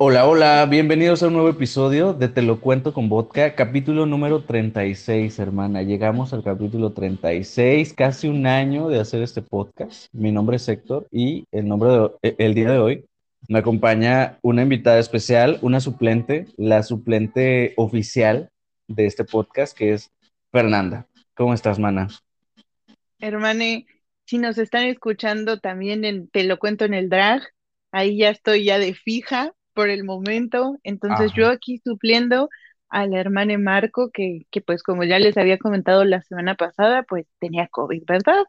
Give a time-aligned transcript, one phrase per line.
[0.00, 4.44] Hola, hola, bienvenidos a un nuevo episodio de Te lo cuento con vodka, capítulo número
[4.44, 5.82] 36, hermana.
[5.82, 10.06] Llegamos al capítulo 36, casi un año de hacer este podcast.
[10.12, 13.04] Mi nombre es Héctor y el, nombre de- e- el día de hoy
[13.48, 18.50] me acompaña una invitada especial, una suplente, la suplente oficial
[18.86, 20.12] de este podcast, que es
[20.52, 21.06] Fernanda.
[21.34, 22.06] ¿Cómo estás, mana?
[23.18, 23.86] Hermane,
[24.26, 27.42] si nos están escuchando también en Te lo cuento en el drag,
[27.90, 30.76] ahí ya estoy ya de fija por el momento.
[30.82, 31.52] Entonces yo Ajá.
[31.52, 32.48] aquí supliendo
[32.88, 37.26] al hermane Marco, que, que pues como ya les había comentado la semana pasada, pues
[37.38, 38.42] tenía COVID, ¿verdad?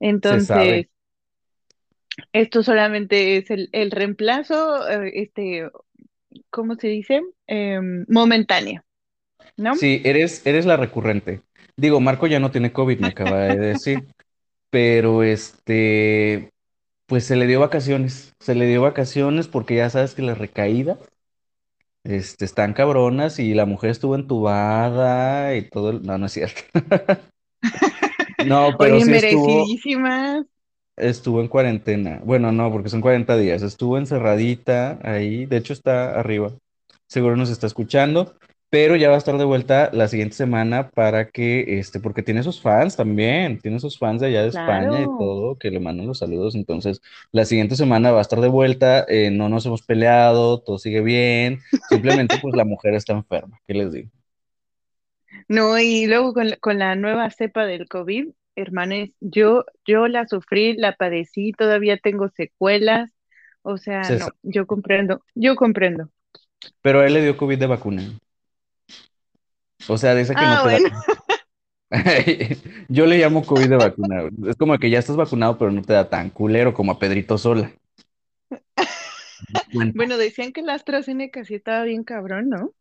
[0.00, 0.88] Entonces,
[2.34, 5.66] esto solamente es el, el reemplazo, eh, este,
[6.50, 7.22] ¿cómo se dice?
[7.46, 8.84] Em, momentáneo,
[9.56, 9.72] ¿no?
[9.76, 11.40] Sí, eres, eres la recurrente.
[11.78, 14.04] Digo, Marco ya no tiene COVID, me acaba de decir.
[14.68, 16.52] pero este,
[17.06, 20.98] pues se le dio vacaciones, se le dio vacaciones porque ya sabes que las recaídas,
[22.04, 26.60] este, están cabronas y la mujer estuvo entubada y todo, el- no, no es cierto.
[28.38, 29.76] No, pero Oye, sí estuvo,
[30.96, 32.20] estuvo en cuarentena.
[32.24, 33.62] Bueno, no, porque son 40 días.
[33.62, 36.52] Estuvo encerradita ahí, de hecho está arriba.
[37.08, 38.36] Seguro nos está escuchando,
[38.70, 42.42] pero ya va a estar de vuelta la siguiente semana para que, este, porque tiene
[42.42, 45.16] sus fans también, tiene sus fans de allá de España y Claro.
[45.16, 46.54] todo, que le mandan los saludos.
[46.54, 47.00] Entonces,
[47.32, 51.00] la siguiente semana va a estar de vuelta, eh, no nos hemos peleado, todo sigue
[51.02, 54.10] bien, simplemente pues la mujer está enferma, ¿qué les digo?
[55.48, 60.74] No, y luego con, con la nueva cepa del COVID, hermanes, yo, yo la sufrí,
[60.76, 63.10] la padecí, todavía tengo secuelas,
[63.62, 66.10] o sea, Se no, yo comprendo, yo comprendo.
[66.80, 68.02] Pero a él le dio COVID de vacuna,
[69.88, 70.80] o sea, dice que no Ah, te da.
[72.88, 74.24] Yo le llamo COVID de vacuna.
[74.48, 77.38] Es como que ya estás vacunado, pero no te da tan culero como a Pedrito
[77.38, 77.72] Sola.
[79.94, 82.72] Bueno, decían que la AstraZeneca sí estaba bien cabrón, ¿no?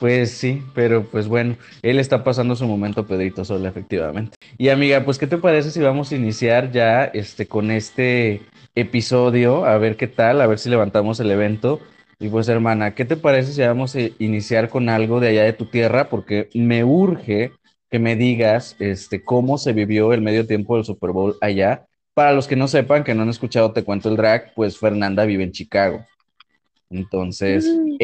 [0.00, 4.36] Pues sí, pero pues bueno, él está pasando su momento Pedrito Sola, efectivamente.
[4.58, 8.42] Y amiga, pues ¿qué te parece si vamos a iniciar ya este con este
[8.74, 9.64] episodio?
[9.64, 11.80] A ver qué tal, a ver si levantamos el evento.
[12.22, 15.54] Y pues hermana, ¿qué te parece si vamos a iniciar con algo de allá de
[15.54, 16.08] tu tierra?
[16.08, 17.50] Porque me urge
[17.90, 21.84] que me digas este cómo se vivió el medio tiempo del Super Bowl allá.
[22.14, 25.24] Para los que no sepan, que no han escuchado Te Cuento el Drag, pues Fernanda
[25.24, 26.06] vive en Chicago.
[26.90, 27.96] Entonces, Mm.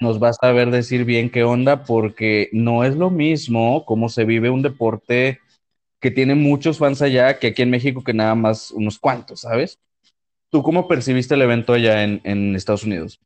[0.00, 4.24] nos va a saber decir bien qué onda, porque no es lo mismo cómo se
[4.24, 5.38] vive un deporte
[6.00, 9.78] que tiene muchos fans allá que aquí en México, que nada más unos cuantos, ¿sabes?
[10.50, 13.20] ¿Tú cómo percibiste el evento allá en, en Estados Unidos?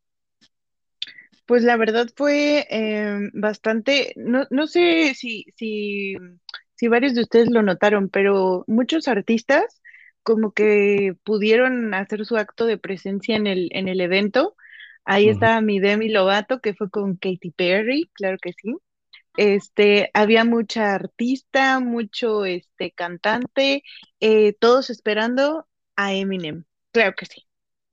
[1.47, 6.17] Pues la verdad fue em, bastante, no, no sé si, si,
[6.75, 9.83] si varios de ustedes lo notaron, pero muchos artistas
[10.23, 14.57] como que pudieron hacer su acto de presencia en el, en el evento.
[15.05, 18.75] Ahí estaba mi Demi Lovato, que fue con Katy Perry, claro que sí.
[19.37, 23.83] Este, había mucha artista, mucho este cantante,
[24.21, 26.65] eh, todos esperando a Eminem.
[26.93, 27.44] Claro que sí.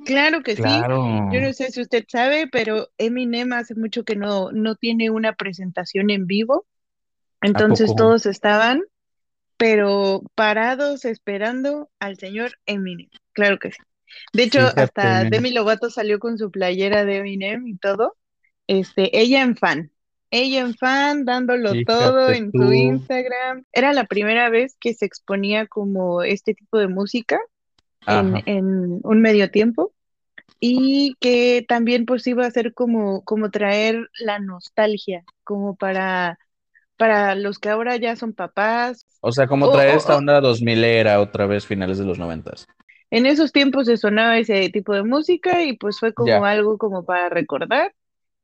[0.06, 0.64] Claro que sí.
[0.64, 5.34] Yo no sé si usted sabe, pero Eminem hace mucho que no, no tiene una
[5.34, 6.66] presentación en vivo.
[7.42, 8.82] ¿a Entonces todos estaban,
[9.58, 13.10] pero parados esperando al señor Eminem.
[13.34, 13.78] Claro que sí.
[14.34, 18.18] De hecho, Fíjate, hasta Demi Lovato salió con su playera de Eminem y todo.
[18.68, 19.92] Este, ella en fan.
[20.32, 22.72] Ella en fan, dándolo todo en su.
[22.72, 23.66] Instagram.
[23.72, 27.40] Era la primera vez que se exponía como este tipo de música
[28.08, 29.94] en, en un medio tiempo
[30.60, 36.40] y que también pues iba a ser como, como traer la nostalgia, como para,
[36.98, 40.42] para los que ahora ya son papás, O sea, como traer o- esta o- onda
[40.42, 42.68] 2000 era otra vez finales de los noventas.
[43.10, 46.38] en esos tiempos se sonaba ese tipo de música y pues fue como Ya.
[46.46, 47.94] algo como para recordar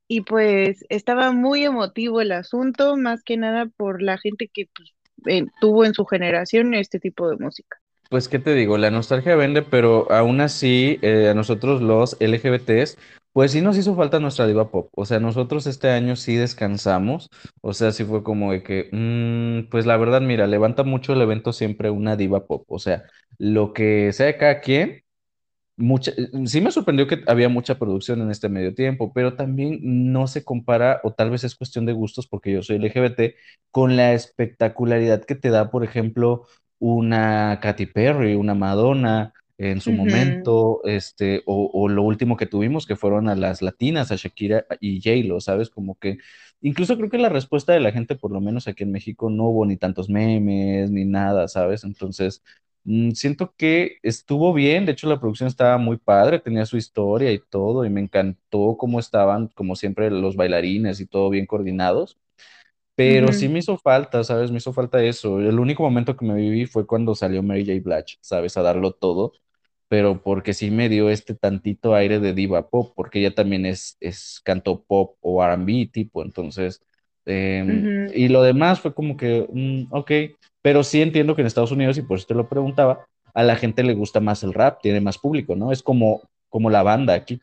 [0.07, 4.91] y pues estaba muy emotivo el asunto, más que nada por la gente que pues,
[5.27, 7.79] eh, tuvo en su generación este tipo de música.
[8.09, 8.77] Pues, ¿qué te digo?
[8.77, 12.97] La nostalgia vende, pero aún así, eh, a nosotros los LGBTs,
[13.33, 14.89] pues sí nos hizo falta nuestra diva pop.
[14.95, 17.29] O sea, nosotros este año sí descansamos.
[17.61, 21.21] O sea, sí fue como de que, mm, pues la verdad, mira, levanta mucho el
[21.21, 22.63] evento siempre una diva pop.
[22.69, 23.03] O sea,
[23.37, 25.03] lo que sea de cada quien,
[25.77, 26.11] mucha,
[26.45, 29.79] sí me sorprendió que había mucha producción en este medio tiempo, pero también
[30.11, 33.35] no se compara, o tal vez es cuestión de gustos, porque yo soy LGBT,
[33.71, 36.47] con la espectacularidad que te da, por ejemplo,
[36.79, 42.85] una Katy Perry, una Madonna en su momento, este, o, o lo último que tuvimos,
[42.85, 45.69] que fueron a las latinas, a Shakira y J-Lo, ¿sabes?
[45.71, 46.17] Como que,
[46.61, 49.45] incluso creo que la respuesta de la gente, por lo menos aquí en México, no
[49.45, 51.83] hubo ni tantos memes, ni nada, ¿sabes?
[51.83, 52.43] Entonces
[52.83, 57.31] mm, siento que estuvo bien, de hecho la producción estaba muy padre, tenía su historia
[57.31, 62.17] y todo, y me encantó cómo estaban, como siempre, los bailarines y todo bien coordinados.
[62.97, 64.51] Pero sí Ujú, me hizo falta, ¿sabes?
[64.51, 65.39] Me hizo falta eso.
[65.41, 67.81] El único momento que me viví fue cuando salió Mary J.
[67.83, 68.57] Blige, ¿sabes?
[68.57, 69.33] A darlo todo.
[69.89, 73.97] Pero porque sí me dio este tantito aire de diva pop, porque ella también es,
[74.01, 76.23] es canto pop o R&B tipo.
[76.23, 76.81] Entonces,
[77.25, 80.11] em, y lo demás fue como que, mm, ok.
[80.61, 83.55] Pero sí entiendo que en Estados Unidos, y por eso te lo preguntaba, a la
[83.57, 85.71] gente le gusta más el rap, tiene más público, ¿no?
[85.71, 87.39] Es como, como la banda aquí,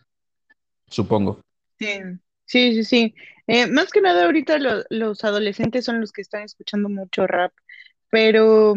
[0.89, 1.41] supongo.
[1.79, 1.87] Sí,
[2.44, 3.14] sí, sí, sí.
[3.46, 7.52] Eh, más que nada ahorita lo- los adolescentes son los que están escuchando mucho rap,
[8.11, 8.75] pero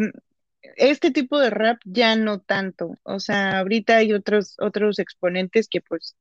[0.76, 2.96] este tipo de rap ya no tanto.
[3.04, 6.16] O sea, ahorita hay otros, otros exponentes que pues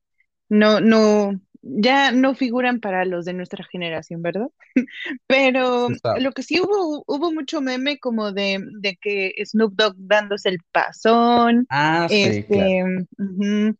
[0.49, 4.47] no, no, ya no figuran para los de nuestra generación, ¿verdad?
[5.27, 5.89] Pero
[6.19, 10.59] lo que sí hubo, hubo mucho meme como de, de que Snoop Dogg dándose el
[10.71, 12.69] pasón, Ah, sí, claro.
[12.69, 12.83] este,
[13.17, 13.77] ujú,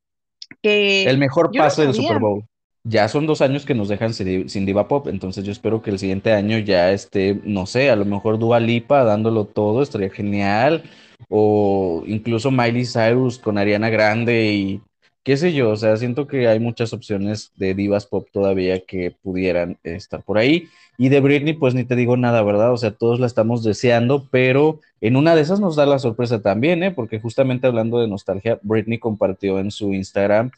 [0.62, 2.20] que El mejor no pase del Super.
[2.20, 2.46] Bowl.
[2.90, 6.00] Ya son dos años que nos dejan sin, Diva Pop, entonces yo espero que el
[6.00, 10.84] siguiente año ya esté, no sé, a lo mejor Dua Lipa dándolo todo, estaría genial.
[11.30, 14.82] O incluso Miley Cyrus con Ariana Grande y
[15.24, 19.12] qué sé yo, o sea, siento que hay muchas opciones de divas pop todavía que
[19.12, 20.70] pudieran estar por ahí.
[20.98, 22.72] Y de Britney, pues ni te digo nada, ¿verdad?
[22.72, 26.42] O sea, todos la estamos deseando, pero en una de esas nos da la sorpresa
[26.42, 26.92] también, ¿eh?
[26.92, 30.52] Porque justamente hablando de nostalgia, Britney compartió en su Instagram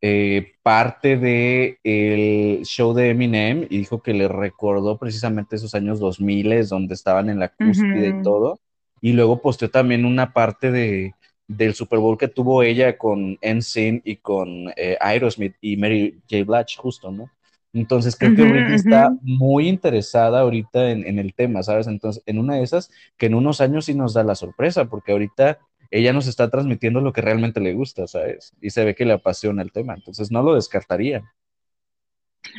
[0.00, 5.98] eh, parte de el show de Eminem y dijo que le recordó precisamente esos años
[6.00, 8.60] 2000 donde estaban en la cúspide y Ujú, todo.
[9.00, 11.14] Y luego posteó también una parte de,
[11.48, 16.44] del Super Bowl que tuvo ella con NSYNC y con eh, Aerosmith y Mary J.
[16.44, 17.30] Blige, justo, ¿no?
[17.72, 21.86] Entonces creo que Britney está muy interesada ahorita en, en el tema, ¿sabes?
[21.86, 25.12] Entonces, en una de esas, que en unos años sí nos da la sorpresa, porque
[25.12, 25.58] ahorita
[25.90, 28.54] ella nos está transmitiendo lo que realmente le gusta, ¿sabes?
[28.60, 31.22] Y se ve que le apasiona el tema, entonces no lo descartaría.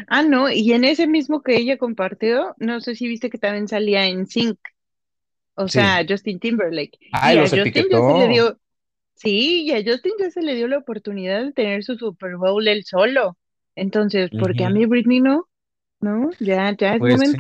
[0.08, 3.68] Ah, no, y en ese mismo que ella compartió, no sé si viste que también
[3.68, 4.58] salía en Sync,
[5.56, 5.80] o Sí.
[5.80, 6.98] sea, Justin Timberlake.
[7.12, 8.60] Ay, Y a Justin ya se le dio,
[9.16, 12.68] sí, y a Justin ya se le dio la oportunidad de tener su Super Bowl
[12.68, 13.38] él solo.
[13.76, 15.48] Entonces, ¿por qué a mí Britney no?
[16.00, 17.38] No, ya, ya es Pues sí.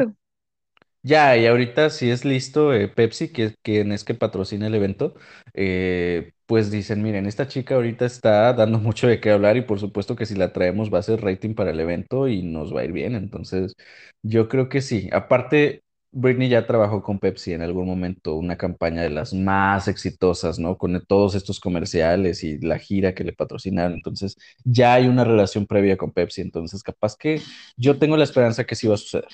[1.03, 5.13] Ya, y ahorita si es listo eh, Pepsi, que quien es que patrocina el evento,
[5.53, 9.79] eh, pues dicen, miren, esta chica ahorita está dando mucho de qué hablar y por
[9.79, 12.81] supuesto que si la traemos va a ser rating para el evento y nos va
[12.81, 13.15] a ir bien.
[13.15, 13.73] Entonces,
[14.21, 15.09] yo creo que sí.
[15.13, 20.59] Aparte, Britney ya trabajó con Pepsi en algún momento, una campaña de las más exitosas,
[20.59, 20.77] ¿no?
[20.77, 23.93] Con todos estos comerciales y la gira que le patrocinaron.
[23.93, 24.35] Entonces,
[24.65, 26.41] ya hay una relación previa con Pepsi.
[26.41, 27.41] Entonces, capaz que
[27.77, 29.27] yo tengo la esperanza que sí va a suceder.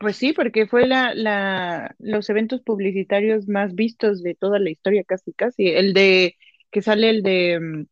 [0.00, 5.04] Pues sí, porque fue la, la, los eventos publicitarios más vistos de toda la historia,
[5.04, 5.68] casi, casi.
[5.68, 6.36] El de,
[6.70, 7.86] que sale el de mm,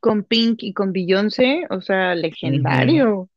[0.00, 3.28] con Pink y con Beyoncé, o sea, legendario.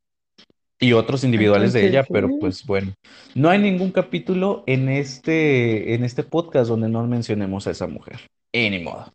[0.79, 2.09] y otros individuales de ella, sí.
[2.13, 2.93] pero pues bueno,
[3.33, 8.19] no hay ningún capítulo en este, en este podcast donde no mencionemos a esa mujer.
[8.51, 9.11] Y ni modo,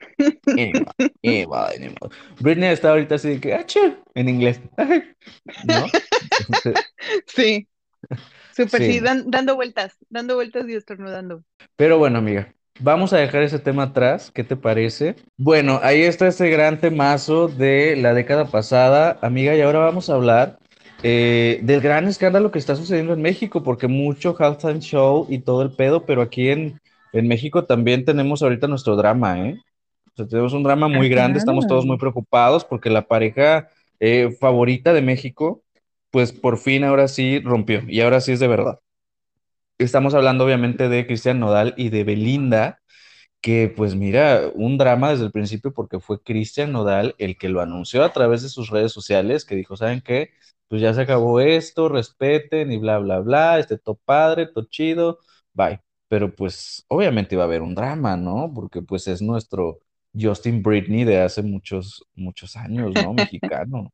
[0.47, 2.11] y ni modo, y ni modo, y ni modo.
[2.41, 3.65] Britney está ahorita así de que, ah,
[4.17, 4.61] en inglés,
[5.65, 5.87] ¿no?
[6.41, 6.75] Entonces,
[7.27, 7.69] Sí,
[8.57, 9.07] súper, sí, sí, no.
[9.07, 11.45] dan- dando vueltas, dando vueltas y estornudando.
[11.77, 15.17] Pero bueno, amiga, vamos a dejar ese tema atrás, ¿qué te parece?
[15.37, 20.15] Bueno, ahí está ese gran temazo de la década pasada, amiga, y ahora vamos a
[20.15, 20.59] hablar
[21.03, 25.63] eh, del gran escándalo que está sucediendo en México, porque mucho halftime show y todo
[25.63, 26.81] el pedo, pero aquí en,
[27.13, 29.59] en México también tenemos ahorita nuestro drama, ¿eh?
[30.13, 31.39] O sea, tenemos un drama muy grande, Ajá.
[31.39, 33.69] estamos todos muy preocupados porque la pareja
[34.01, 35.63] eh, favorita de México,
[36.17, 38.81] pues por fin ahora sí rompió, y ahora sí es de verdad.
[39.77, 42.81] Estamos hablando obviamente de Cristian Nodal y de Belinda,
[43.43, 47.61] que pues mira, un drama desde el principio porque fue Cristian Nodal el que lo
[47.61, 50.31] anunció a través de sus redes sociales, que dijo, ¿saben qué?
[50.69, 55.19] Pues ya se acabó esto, respeten y bla, bla, bla, este todo padre, todo chido,
[55.55, 55.83] bye.
[56.09, 58.51] Pero pues obviamente iba a haber un drama, ¿no?
[58.55, 59.81] Porque pues es nuestro
[60.19, 63.13] Justin Britney de hace muchos, muchos años, ¿no?
[63.15, 63.93] Mexicano,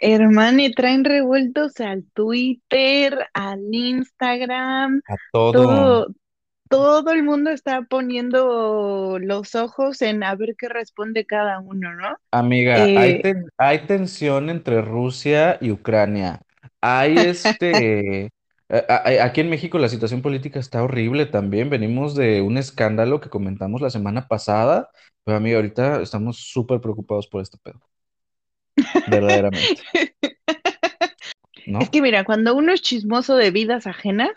[0.00, 5.66] Hermano, y traen revueltos al Twitter, al Instagram, a todo.
[5.66, 6.08] todo,
[6.68, 12.16] todo el mundo está poniendo los ojos en a ver qué responde cada uno, ¿no?
[12.30, 16.42] Amiga, hay, Eh, ten- hay tensión entre Rusia y Ucrania.
[16.82, 18.30] Hay este,
[19.22, 21.70] aquí en México la situación política está horrible también.
[21.70, 24.90] Venimos de un escándalo que comentamos la semana pasada,
[25.24, 27.80] pero amiga, ahorita estamos súper preocupados por este pedo,
[29.06, 29.82] verdaderamente,
[31.78, 34.30] Es que mira, cuando uno es chismoso de vidas ajenas,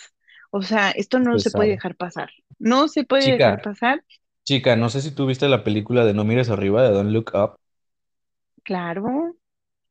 [0.51, 2.29] o sea, esto no Se puede dejar pasar.
[2.59, 4.03] No se puede dejar pasar.
[4.43, 7.31] Chica, no sé si tú viste la película de No mires arriba de Don't Look
[7.33, 7.55] Up,
[8.63, 9.35] Claro,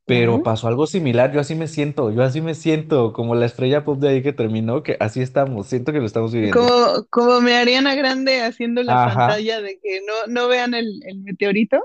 [0.05, 1.31] pero pasó algo similar.
[1.33, 4.33] Yo así me siento, yo así me siento, como la estrella pop de ahí que
[4.33, 6.71] terminó, que así estamos, siento que lo estamos viviendo.
[6.71, 11.01] Como, como me Ariana Grande haciendo la Ajá, pantalla de que no, no vean el,
[11.05, 11.83] el meteorito.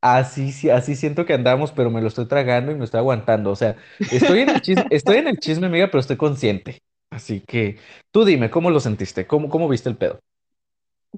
[0.00, 3.50] Así, sí, así siento que andamos, pero me lo estoy tragando y me estoy aguantando.
[3.50, 3.76] O sea,
[4.08, 6.82] estoy en el chisme, estoy en el chisme, amiga, pero estoy consciente.
[7.10, 7.78] Así que
[8.12, 9.26] tú dime, ¿cómo lo sentiste?
[9.26, 10.20] ¿Cómo, cómo viste el pedo?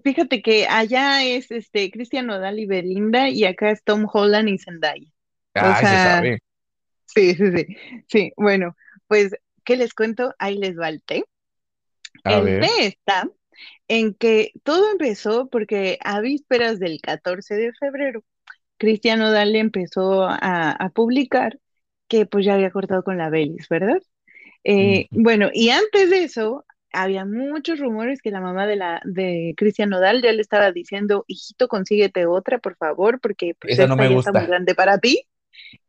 [0.04, 4.58] Fíjate que allá es este Cristian Nodal y Belinda y acá es Tom Holland y
[4.58, 5.06] Zendaya.
[5.58, 6.38] O Ay, se sabe.
[7.06, 7.66] sí, sí, sí.
[8.08, 9.34] Sí, bueno, pues,
[9.64, 10.34] ¿qué les cuento?
[10.38, 11.24] Ahí les va el té.
[12.24, 12.72] A El té ver.
[12.80, 13.28] está
[13.88, 18.24] en que todo empezó porque a vísperas del 14 de febrero,
[18.82, 21.60] Cristian Nodal empezó a, a publicar
[22.08, 24.02] que pues ya había cortado con la Belis, ¿verdad?
[24.64, 29.54] Eh, bueno, y antes de eso, había muchos rumores que la mamá de la de
[29.56, 33.94] Cristian Nodal ya le estaba diciendo, hijito, consíguete otra, por favor, porque pues no esta
[33.94, 35.24] me ya está muy grande para ti,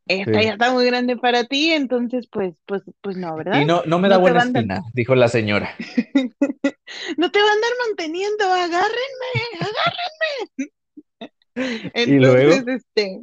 [0.08, 0.46] esta Sí.
[0.46, 3.60] ya está muy grande para ti, entonces pues, pues, pues no, ¿verdad?
[3.60, 5.76] Y no, no me da No buena espina, dijo la señora.
[7.18, 10.73] no te va a andar manteniendo, agárrenme, agárrenme.
[12.06, 13.22] Y luego, Entonces, este,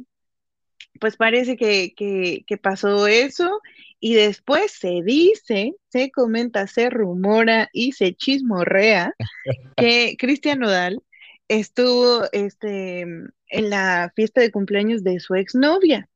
[0.99, 3.61] pues parece que, que, que pasó eso
[3.99, 9.13] y después se dice, se comenta, se rumora y se chismorrea
[9.77, 11.01] que Cristian Nodal
[11.47, 16.07] estuvo este, en la fiesta de cumpleaños de su exnovia.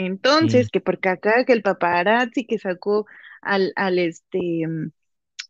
[0.00, 3.06] mm, Entonces, que porque acá que el paparazzi que sacó
[3.42, 4.66] al, al este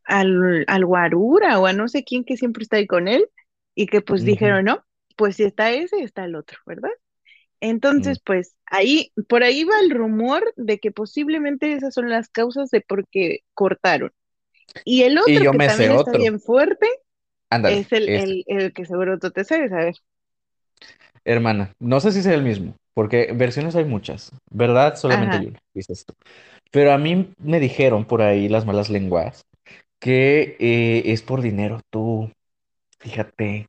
[0.04, 3.26] al, al Guarura o a no sé quién que siempre está ahí con él,
[3.74, 4.84] y que pues dijeron, no,
[5.20, 6.90] pues si está ese, está el otro, ¿verdad?
[7.96, 8.14] mm.
[8.14, 12.70] Entonces, pues ahí, por ahí va el rumor de que posiblemente esas son las causas
[12.70, 14.12] de por qué cortaron.
[14.84, 16.14] Y el Y otro yo que me sé también está otro.
[16.14, 16.88] bien fuerte
[17.50, 18.14] Ándale, es el, este.
[18.14, 19.94] el, el que seguro tú te sabes, a ver.
[21.24, 24.32] Hermana, no sé si sea el mismo, porque versiones hay muchas.
[24.50, 24.96] ¿Verdad?
[24.96, 26.14] Solamente Ajá, una, dices tú.
[26.70, 29.42] Pero a mí me dijeron por ahí las malas lenguas
[30.00, 31.80] que eh, es por dinero.
[31.90, 32.30] Tú,
[33.00, 33.66] Fíjate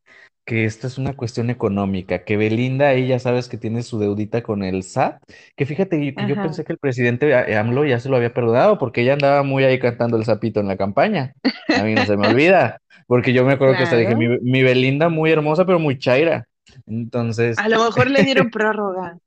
[0.51, 4.63] que esto es una cuestión económica, que Belinda, ella sabes que tiene su deudita con
[4.63, 5.21] el SAT,
[5.55, 8.77] que fíjate yo- yo pensé que el presidente a- AMLO ya se lo había perdonado,
[8.77, 11.33] porque ella andaba muy ahí cantando el sapito en la campaña.
[11.77, 14.63] A mí no se me olvida, porque yo me acuerdo que hasta dije, mi, mi
[14.63, 16.45] Belinda muy hermosa, pero muy chaira.
[16.85, 19.17] Entonces, A lo mejor le dieron prórroga.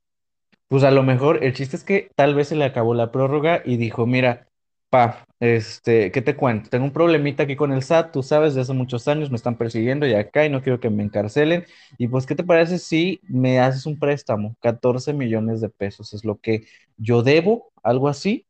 [0.67, 3.61] pues a lo mejor el chiste es que tal vez se le acabó la prórroga
[3.65, 4.47] y dijo, mira,
[4.89, 6.69] pa, este, ¿qué te cuento?
[6.69, 9.57] Tengo un problemita aquí con el SAT, tú sabes, de hace muchos años me están
[9.57, 11.65] persiguiendo y acá y no quiero que me encarcelen.
[11.97, 14.55] Y pues, ¿qué te parece si me haces un préstamo?
[14.61, 16.65] 14 millones de pesos es lo que
[16.97, 18.45] yo debo, algo así,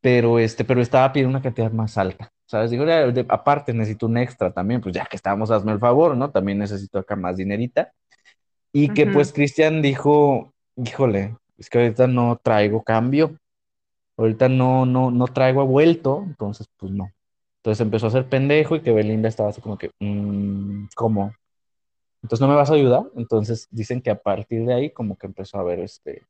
[0.00, 2.30] pero este, pero estaba pidiendo una cantidad más alta.
[2.46, 2.70] ¿Sabes?
[2.70, 6.16] Digo, "Ya, de- aparte necesito un extra también, pues ya que estamos, hazme el favor,
[6.16, 6.30] ¿no?
[6.30, 7.92] También necesito acá más dinerita.
[8.72, 13.38] Y que pues Cristian dijo, híjole, es que ahorita no traigo cambio,
[14.22, 17.12] ahorita no, no, no traigo a vuelto, entonces pues no.
[17.58, 21.32] Entonces empezó a ser pendejo y que Belinda estaba así como que, "Mm, ¿cómo?
[22.22, 23.04] Entonces no me vas a ayudar.
[23.16, 26.22] Entonces dicen que a partir de ahí como que empezó a haber este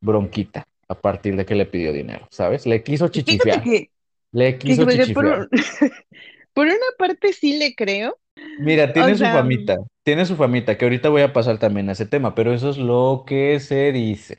[0.00, 2.66] bronquita, a partir de que le pidió dinero, ¿sabes?
[2.66, 3.90] Le quiso Fíjate chichifear, que,
[4.32, 5.14] le quiso que
[6.54, 8.18] por, una parte sí le creo,
[8.60, 11.88] Mira, o tiene su sea, famita, tiene su famita, que ahorita voy a pasar también
[11.88, 14.38] a ese tema, pero eso es lo que se dice,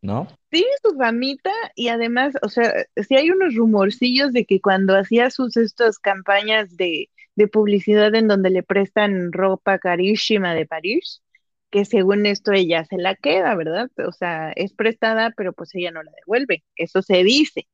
[0.00, 0.28] ¿no?
[0.50, 5.30] Tiene su famita y además, o sea, sí hay unos rumorcillos de que cuando hacía
[5.30, 11.22] sus estas campañas de, de publicidad en donde le prestan ropa carísima de París,
[11.70, 13.90] que según esto ella se la queda, ¿verdad?
[14.06, 16.64] O sea, es prestada, pero pues ella no la devuelve.
[16.76, 17.68] Eso se dice.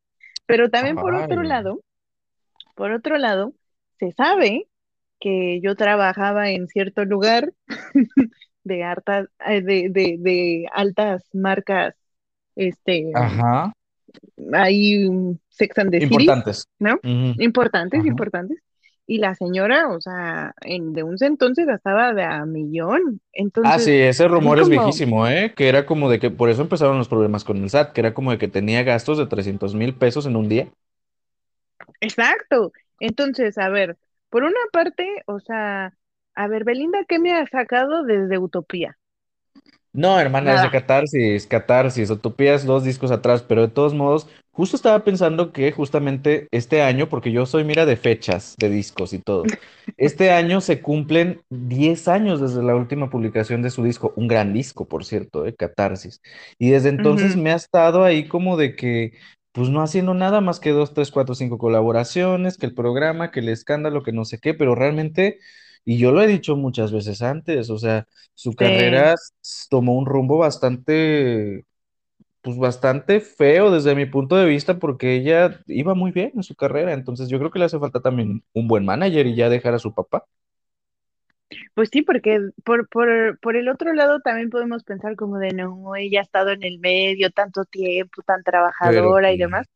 [0.47, 1.81] Pero también por otro lado,
[2.75, 3.55] por otro lado,
[3.99, 4.69] se sabe
[5.21, 7.53] que yo trabajaba en cierto lugar
[8.65, 11.95] de hartas, eh, de, de, de altas marcas
[12.57, 13.73] este, Ajá.
[14.53, 16.69] hay um, Sex and the Importantes.
[16.79, 16.99] ¿no?
[17.03, 18.09] Importantes, Ajá.
[18.09, 18.59] importantes.
[19.07, 23.21] Y la señora, o sea, en, de un entonces gastaba de a millón.
[23.63, 25.53] Ah, sí, Entonces, ese a mí rumor es como, viejísimo, ¿eh?
[25.55, 28.15] Que era como de que por eso empezaron los problemas con el SAT, que era
[28.15, 30.69] como de que tenía gastos de trescientos mil pesos en un día.
[32.01, 32.73] exacto.
[32.99, 33.99] Entonces, a ver,
[34.31, 35.93] por una parte, o sea,
[36.35, 38.97] a ver, Belinda, ¿qué me ha sacado desde Utopía?
[39.95, 40.71] No, hermana, desde Nada.
[40.71, 46.49] Catarsis, Catarsis, Utopías dos discos atrás, pero de todos modos, justo estaba pensando que justamente
[46.51, 49.53] este año, porque yo soy mira de fechas, de discos y todo,
[49.97, 54.53] este año se cumplen 10 años desde la última publicación de su disco, un gran
[54.53, 56.21] disco, por cierto, de Catarsis.
[56.59, 59.13] Y desde entonces me ha estado ahí como de que,
[59.53, 63.39] pues no haciendo nada más que dos, tres, cuatro, cinco colaboraciones, que el programa, que
[63.41, 65.39] el escándalo, que no sé qué, pero realmente...
[65.85, 69.17] Y yo lo he dicho muchas veces antes, o sea, su carrera Sí.
[69.69, 71.67] tomó un rumbo bastante,
[72.43, 76.57] pues bastante feo desde mi punto de vista porque ella iba muy bien en su
[76.57, 79.75] carrera, entonces yo creo que le hace falta también un buen manager y ya dejar
[79.75, 80.27] a su papá.
[81.75, 85.95] Pues sí, porque por, por, por el otro lado también podemos pensar como de no,
[85.97, 88.43] ella ha estado en el medio tanto tiempo, tan
[88.83, 89.67] Pero trabajadora y demás,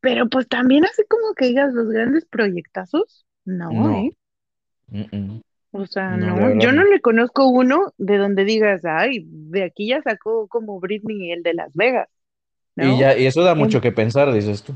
[0.00, 4.16] pero pues también así como que digas los grandes proyectazos, no, no, ¿eh?
[4.90, 5.40] Mm, mm,
[5.72, 10.00] O sea, no, yo no le conozco uno de donde digas, ay, de aquí ya
[10.02, 12.08] sacó como Britney el de Las Vegas,
[12.78, 14.74] Y ya, y eso da En- mucho que pensar, dices tú.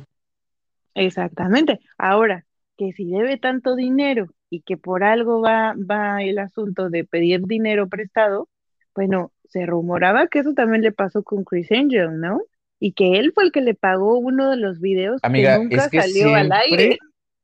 [0.95, 1.81] exactamente.
[1.99, 2.45] Ahora,
[2.77, 7.43] que si debe tanto dinero y que por algo va, va el asunto de pedir
[7.47, 8.49] dinero prestado,
[8.95, 12.41] bueno, se rumoraba que eso también le pasó con Chris Angel, ¿no?
[12.81, 15.59] Y que él fue el que le pagó uno de los videos que Amiga, es
[15.59, 16.99] nunca que salió al aire.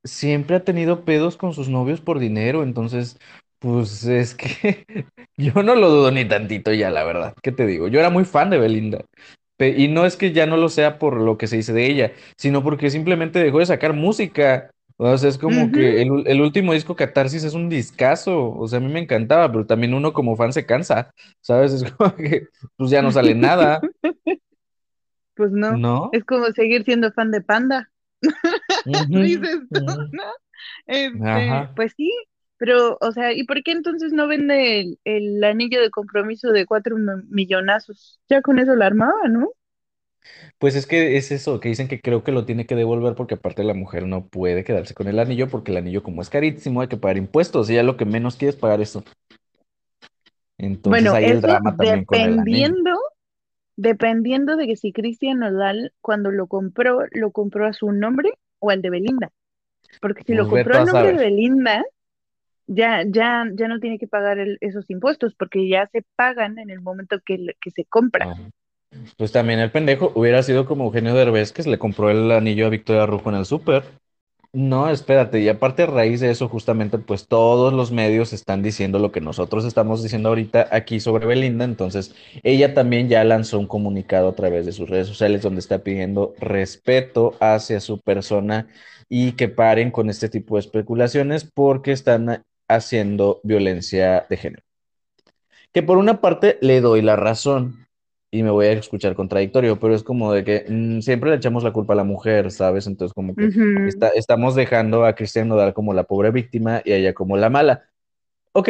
[0.05, 3.19] Siempre, ha tenido pedos con sus novios por dinero, entonces,
[3.59, 4.85] pues es que
[5.37, 7.35] yo no lo dudo ni tantito ya, la verdad.
[7.43, 7.89] ¿Qué te digo?
[7.89, 9.05] Yo era muy fan de Belinda.
[9.59, 12.13] Y no es que ya no lo sea por lo que se dice de ella,
[12.37, 14.71] sino porque simplemente dejó de sacar música.
[14.97, 18.53] O sea, es como que el, el último disco Catarsis es un discazo.
[18.53, 21.73] O sea, a mí me encantaba, pero también uno como fan se cansa, ¿sabes?
[21.73, 23.81] Es como que pues ya no sale nada,
[25.37, 26.11] Pues no, ¿no?
[26.13, 27.91] es como seguir siendo fan de Panda.
[29.13, 29.81] Dices tú.
[30.13, 30.23] ¿no?
[30.87, 32.13] Este, pues sí,
[32.59, 36.67] pero, o sea, ¿y por qué entonces no vende el, el anillo de compromiso de
[36.67, 38.21] cuatro mi- millonazos?
[38.29, 39.51] Ya con eso la armaba, ¿no?
[40.59, 43.35] Pues es que es eso, que dicen que creo que lo tiene que devolver porque
[43.35, 46.81] aparte la mujer no puede quedarse con el anillo porque el anillo como es carísimo
[46.81, 49.05] hay que pagar impuestos y ella lo que menos quiere es pagar eso.
[50.59, 52.77] Entonces Bueno, hay el drama también con el anillo.
[53.77, 58.33] dependiendo de que si Cristian Nodal cuando lo compró, lo compró a su nombre
[58.65, 59.31] o al de Belinda.
[60.01, 61.19] Porque si lo compró a nombre de.
[61.19, 61.85] Belinda,
[62.69, 66.71] ya, ya, ya no tiene que pagar el- esos impuestos porque ya se pagan en
[66.71, 68.29] el momento que, que se compra.
[68.29, 68.35] Ah,
[69.17, 72.67] Pues también el pendejo hubiera sido como Eugenio Derbez que se le compró el anillo
[72.67, 73.85] a Victoria Rufo en el súper.
[74.57, 79.01] No, espérate, y aparte a raíz de eso, justamente, pues todos los medios están diciendo
[79.01, 82.15] lo que nosotros estamos diciendo ahorita aquí sobre Belinda, entonces
[82.45, 86.35] ella también ya lanzó un comunicado a través de sus redes sociales donde está pidiendo
[86.39, 88.69] respeto hacia su persona
[89.09, 94.63] y que paren con este tipo de especulaciones porque están haciendo violencia de género.
[95.73, 97.84] Que por una parte le doy la razón
[98.35, 101.63] y me voy a escuchar contradictorio, pero es como de que mm, siempre le echamos
[101.63, 102.89] la culpa a la mujer, ¿sabes?
[102.89, 103.49] Entonces como que
[103.87, 107.49] está, estamos dejando a Cristian Nodal como la pobre víctima y a ella como la
[107.49, 107.85] mala.
[108.51, 108.69] Ok,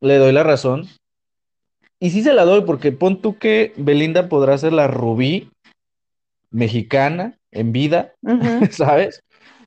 [0.00, 0.86] le doy la razón.
[2.00, 5.50] Y sí se la doy porque pon tú que Belinda podrá ser la rubí
[6.50, 8.14] mexicana en vida.
[8.70, 9.22] ¿sabes?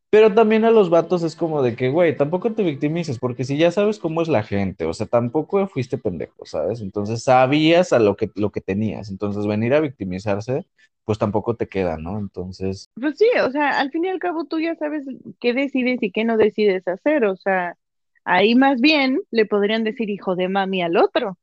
[0.10, 3.58] Pero también a los vatos es como de que, güey, tampoco te victimices, porque si
[3.58, 6.82] ya sabes cómo es la gente, o sea, tampoco fuiste pendejo, ¿sabes?
[6.82, 10.65] Entonces sabías a lo que, lo que tenías, entonces venir a victimizarse,
[11.04, 12.20] pues tampoco te queda, ¿no?
[12.20, 15.06] Entonces, Pues sí, o sea, al fin y al cabo tú ya sabes
[15.39, 17.76] qué decides y qué no decides hacer, o sea,
[18.24, 21.38] ahí más bien le podrían decir hijo de mami al otro,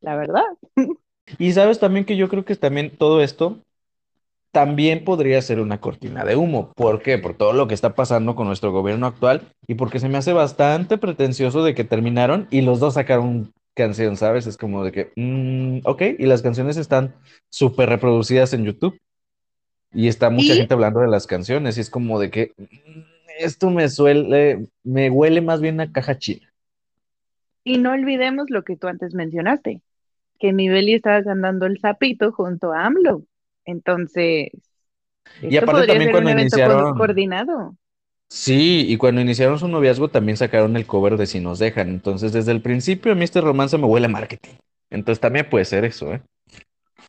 [0.00, 0.44] la verdad.
[1.38, 3.58] y sabes también que yo creo que también todo esto
[4.56, 6.72] también podría ser una cortina de humo.
[6.76, 7.18] ¿Por qué?
[7.18, 10.32] Por todo lo que está pasando con nuestro gobierno actual y porque se me hace
[10.32, 14.46] bastante pretencioso de que terminaron y los dos sacaron canción, ¿sabes?
[14.46, 17.14] Es como de que, mm, ok, y las canciones están
[17.50, 18.98] súper reproducidas en YouTube
[19.92, 23.00] y está mucha Y, gente hablando de las canciones y es como de que mm,
[23.40, 26.48] esto me suele, me huele más bien a caja china.
[27.64, 29.82] y no olvidemos lo que tú antes mencionaste,
[30.38, 33.24] que mi Beli estaba cantando el sapito junto a AMLO.
[33.66, 34.50] Entonces,
[35.48, 37.76] Y aparte también cuando iniciaron, coordinado.
[38.28, 41.88] Sí, y cuando iniciaron su noviazgo también sacaron el cover de Si nos dejan.
[41.88, 44.54] Entonces, desde el principio a mí este romance me huele a marketing.
[44.90, 46.22] Entonces también puede ser eso, ¿eh?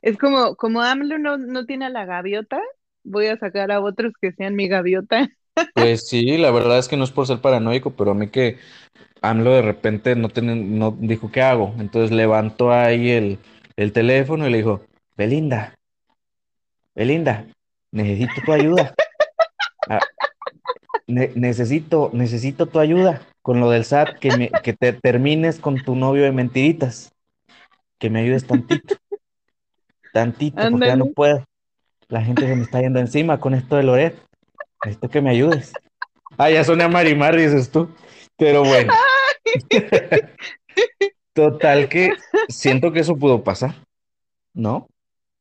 [0.01, 2.61] Es como, como AMLO no, no tiene a la gaviota,
[3.03, 5.29] voy a sacar a otros que sean mi gaviota.
[5.73, 8.57] Pues sí, la verdad es que no es por ser paranoico, pero a mí que
[9.21, 11.75] AMLO de repente no, tiene- no dijo qué hago.
[11.79, 13.39] Entonces levantó ahí el,
[13.77, 14.81] el teléfono y le dijo,
[15.17, 15.75] Belinda,
[16.97, 17.45] Belinda,
[17.91, 18.93] necesito tu ayuda.
[19.89, 20.01] Ah,
[21.07, 25.81] ne- necesito, necesito tu ayuda con lo del SAT, que, me, que te termines con
[25.81, 27.13] tu novio de mentiritas,
[27.99, 28.97] que me ayudes tantito.
[30.11, 31.45] Tantito, porque ya no puedo.
[32.09, 34.21] La gente se me está yendo encima con esto de Loret.
[34.83, 35.71] Necesito que me ayudes.
[36.37, 37.89] Ah, ya soné a Marimar, dices tú.
[38.35, 38.91] Pero bueno,
[41.33, 42.11] total que
[42.49, 43.75] siento que eso pudo pasar,
[44.53, 44.89] ¿no?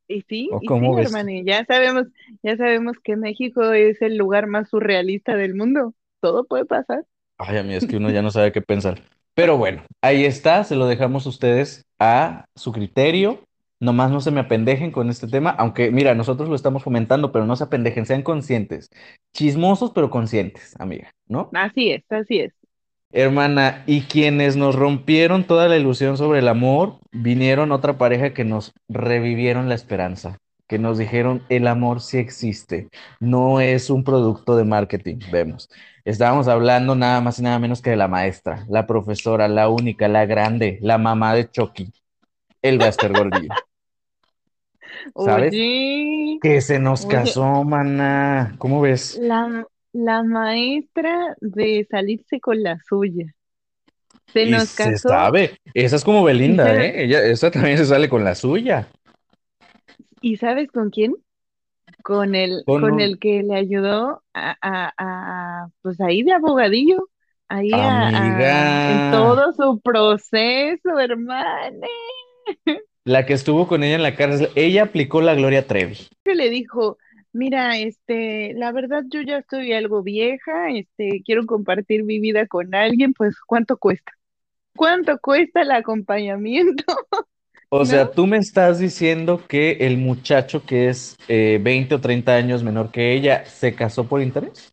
[0.08, 2.06] Y sí, ¿O y sí, ves hermano, y ya sabemos,
[2.42, 5.94] ya sabemos que México es el lugar más surrealista del mundo.
[6.20, 7.04] Todo puede pasar.
[7.38, 9.02] Ay, a mí es que uno ya no sabe qué pensar.
[9.34, 13.40] Pero bueno, ahí está, se lo dejamos a ustedes a su criterio.
[13.78, 17.44] Nomás no se me apendejen con este tema, aunque mira, nosotros lo estamos fomentando, pero
[17.44, 18.88] no se apendejen, sean conscientes.
[19.34, 21.50] Chismosos, pero conscientes, amiga, ¿no?
[21.52, 22.54] Así es, así es.
[23.12, 28.44] Hermana, y quienes nos rompieron toda la ilusión sobre el amor, vinieron otra pareja que
[28.44, 30.38] nos revivieron la esperanza,
[30.68, 32.88] que nos dijeron el amor sí existe,
[33.20, 35.70] no es un producto de marketing, vemos.
[36.04, 40.08] Estábamos hablando nada más y nada menos que de la maestra, la profesora, la única,
[40.08, 41.92] la grande, la mamá de Chucky,
[42.62, 43.54] el Baster Gordillo.
[45.16, 45.52] ¿Sabes?
[45.52, 48.54] Oye, Que se nos oye, casó, mana.
[48.58, 49.20] ¿Cómo ves?
[49.20, 49.66] la,
[49.96, 53.26] la maestra de salirse con la suya.
[54.32, 57.04] Se Y nos se casó sabe, esa es como Belinda, sabe- ¿eh?
[57.04, 58.88] Ella, esa también se sale con la suya.
[60.20, 61.14] ¿y sabes con quién?
[62.02, 66.32] Con el, Con con un el que le ayudó a, a, a, pues ahí de
[66.32, 67.08] abogadillo,
[67.48, 71.86] ahí a, a- en todo su proceso, hermana.
[73.04, 75.96] la que estuvo con ella en la cárcel, ella aplicó la Gloria Trevi.
[76.24, 76.98] le dijo,
[77.32, 82.74] mira, este, la verdad yo ya estoy algo vieja, este, quiero compartir mi vida con
[82.74, 84.12] alguien, pues ¿cuánto cuesta?
[84.76, 86.84] ¿Cuánto cuesta el acompañamiento?
[87.68, 87.84] O ¿No?
[87.84, 92.62] sea, tú me estás diciendo que el muchacho que es eh, 20 o 30 años
[92.62, 94.72] menor que ella se casó por interés.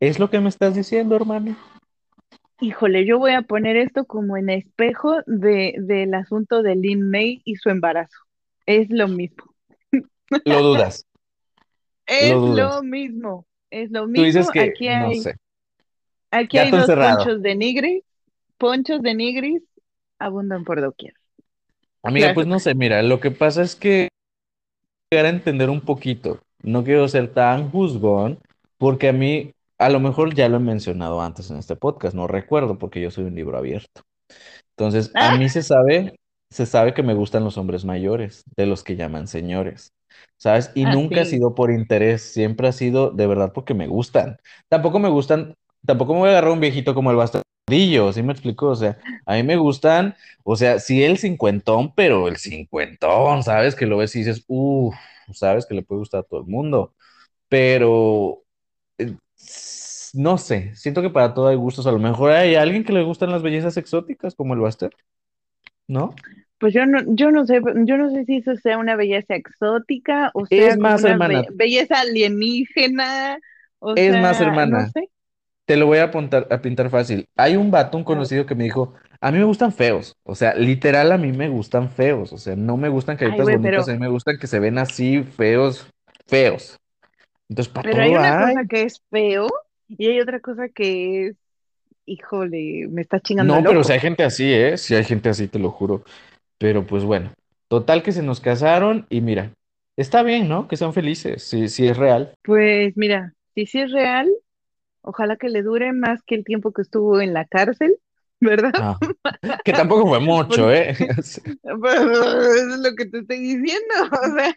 [0.00, 1.56] ¿Es lo que me estás diciendo, hermano?
[2.60, 7.42] Híjole, yo voy a poner esto como en espejo de, del asunto de Lin May
[7.44, 8.16] y su embarazo.
[8.66, 9.44] Es lo mismo,
[10.44, 11.06] Lo dudas,
[12.06, 14.26] es lo mismo, es lo Tú mismo.
[14.26, 15.36] dices que, Aquí no hay, sé,
[16.30, 18.02] aquí hay dos ponchos de nigris,
[18.58, 19.62] ponchos de nigris
[20.18, 21.14] abundan por doquier.
[22.02, 24.08] Amiga, pues no sé, mira, lo que pasa es que
[25.10, 26.40] llegar a entender un poquito.
[26.62, 28.38] No quiero ser tan juzgón,
[28.78, 32.26] porque a mí, a lo mejor ya lo he mencionado antes en este podcast, no
[32.26, 34.02] recuerdo, porque yo soy un libro abierto.
[34.76, 35.54] Entonces, a mí sí.
[35.54, 36.16] se sabe,
[36.50, 39.92] se sabe que me gustan los hombres mayores, de los que llaman señores,
[40.36, 40.70] ¿sabes?
[40.74, 44.38] Y Ah, nunca ha sido por interés, siempre ha sido de verdad porque me gustan.
[44.68, 45.54] Tampoco me gustan,
[45.86, 48.68] tampoco me voy a agarrar un viejito como el bastardillo, ¿sí me explico?
[48.68, 53.74] O sea, a mí me gustan, o sea, sí el cincuentón, pero el cincuentón, ¿sabes?
[53.74, 54.94] Que lo ves y dices, uff,
[55.32, 55.66] ¿sabes?
[55.66, 56.94] Que le puede gustar a todo el mundo,
[57.48, 58.44] pero
[58.98, 59.16] eh,
[60.14, 61.86] no sé, siento que para todo hay gustos.
[61.86, 64.92] A lo mejor hay alguien que le gustan las bellezas exóticas, como el Buster,
[65.88, 66.14] ¿no?
[66.58, 70.30] Pues yo no, yo no sé, yo no sé si eso sea una belleza exótica
[70.34, 73.38] o sea más, una be- hermana, belleza alienígena,
[73.80, 74.92] o es más, sea, no hermana.
[74.92, 75.10] sé.
[75.66, 77.26] Te lo voy a apuntar, a pintar fácil.
[77.36, 80.14] Hay un vato, un conocido que me dijo, a mí me gustan feos.
[80.24, 82.32] O sea, literal, a mí me gustan feos.
[82.32, 84.46] O sea, no me gustan Ay, caritas güey, bonitas, pero, a mí me gustan que
[84.48, 85.88] se ven así feos,
[86.28, 86.78] feos.
[87.48, 89.48] Entonces, para pero hay una cosa que es feo
[89.88, 91.36] y hay otra cosa que es,
[92.06, 94.76] híjole, me está chingando No, el pero si hay gente así, ¿eh?
[94.78, 96.04] Si hay gente así, te lo juro.
[96.64, 97.30] Pero pues bueno,
[97.68, 99.52] total que se nos casaron y mira,
[99.98, 100.66] está bien, ¿no?
[100.66, 102.32] Que sean felices, si, si es real.
[102.40, 104.32] Pues mira, si sí es real,
[105.02, 107.98] ojalá que le dure más que el tiempo que estuvo en la cárcel,
[108.40, 108.72] ¿verdad?
[108.76, 108.98] Ah,
[109.62, 110.96] que tampoco fue mucho, Porque ¿eh?
[111.80, 114.56] pues, eso es lo que te estoy diciendo, o sea,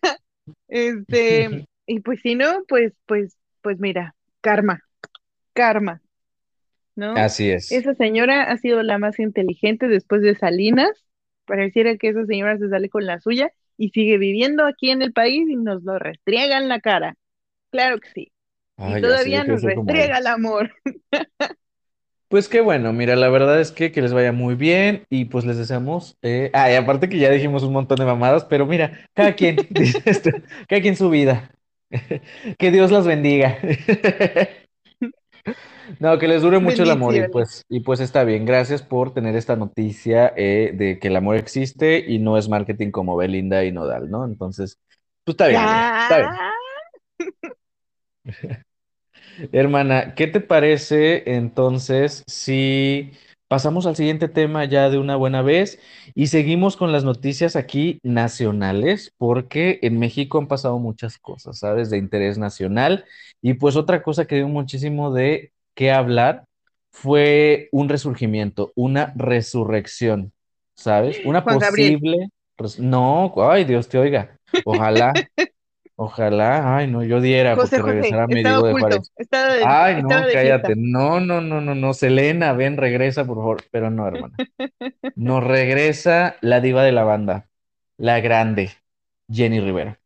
[0.70, 4.80] este, y pues si no, pues, pues, pues mira, karma,
[5.52, 6.02] karma.
[6.96, 7.16] ¿no?
[7.18, 7.70] Así es.
[7.70, 11.07] Esa señora ha sido la más inteligente después de Salinas.
[11.48, 15.14] Pareciera que esa señora se sale con la suya y sigue viviendo aquí en el
[15.14, 17.16] país y nos lo restriega en la cara.
[17.72, 18.32] Claro que sí.
[18.78, 20.72] Y Ay, todavía nos como restriega el amor.
[22.30, 25.46] Pues qué bueno, mira, la verdad es que, que les vaya muy bien y pues
[25.46, 29.08] les deseamos, eh, ah, y aparte que ya dijimos un montón de mamadas, pero mira,
[29.14, 30.32] cada quien, dice esto,
[30.68, 31.50] cada quien su vida,
[32.60, 33.58] que Dios las bendiga.
[36.00, 38.46] No, que les dure mucho el amor y pues, y pues está bien.
[38.46, 42.92] Gracias por tener esta noticia eh, de que el amor existe y no es marketing
[42.92, 44.26] como Belinda y Nodal, ¿no?
[44.26, 44.80] Entonces,
[45.24, 45.62] pues está bien.
[45.62, 46.18] Está
[48.26, 48.66] bien.
[49.52, 53.12] Hermana, ¿qué te parece entonces si
[53.48, 55.80] pasamos al siguiente tema ya de una buena vez
[56.16, 59.14] y seguimos con las noticias aquí nacionales?
[59.18, 61.90] Porque en México han pasado muchas cosas, ¿sabes?
[61.90, 63.06] De interés nacional.
[63.42, 66.46] Y pues otra cosa que dio muchísimo de qué hablar
[66.92, 70.34] fue un resurgimiento, una resurrección,
[70.76, 71.22] ¿sabes?
[71.26, 72.30] Una Juan posible...
[72.58, 74.38] res- No, ay, Dios te oiga.
[74.66, 75.30] Ojalá,
[75.96, 77.92] ojalá, ay, no, yo diera José porque José.
[77.92, 78.76] regresara mi Estaba Diego de.
[79.18, 80.74] Estaba de, Ay, estaba no, de cállate.
[80.74, 80.78] fiesta.
[80.78, 81.94] No, no, no, no, no.
[81.94, 83.64] Selena, ven, regresa, por favor.
[83.72, 84.42] Pero no, hermana.
[85.16, 87.50] Nos regresa la diva de la banda,
[87.98, 88.72] la grande,
[89.30, 90.00] Jenny Rivera.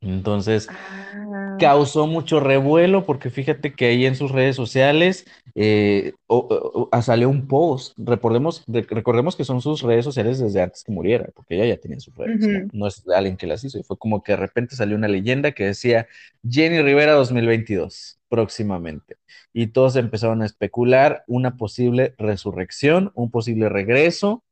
[0.00, 1.25] Entonces, Ah,
[1.58, 7.02] causó mucho revuelo porque fíjate que ahí en sus redes sociales eh, o- o- o-
[7.02, 7.94] salió un post.
[7.98, 11.80] Recordemos, de- recordemos que son sus redes sociales desde antes que muriera, porque ella ya
[11.80, 12.52] tenía sus redes.
[12.70, 13.78] No es alguien que las hizo.
[13.78, 16.06] Y fue como que de repente salió una leyenda que decía
[16.48, 19.16] Jenny Rivera 2022, próximamente.
[19.52, 24.44] Y todos empezaron a especular una posible resurrección, un posible regreso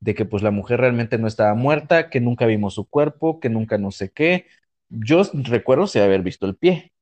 [0.00, 3.48] de que pues la mujer realmente no estaba muerta, que nunca vimos su cuerpo, que
[3.50, 4.46] nunca no sé qué.
[4.92, 6.92] Yo recuerdo sí haber visto el pie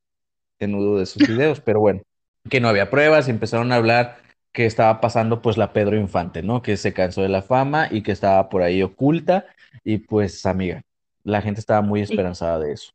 [0.59, 2.03] en uno de sus videos, pero bueno,
[2.51, 4.19] que no había pruebas y empezaron a hablar
[4.53, 6.63] que estaba pasando pues la Pedro Infante, ¿no?
[6.63, 9.47] Que se cansó de la fama y que estaba por ahí oculta
[9.85, 10.83] y pues amiga,
[11.25, 12.93] la gente estaba muy Y, esperanzada de eso.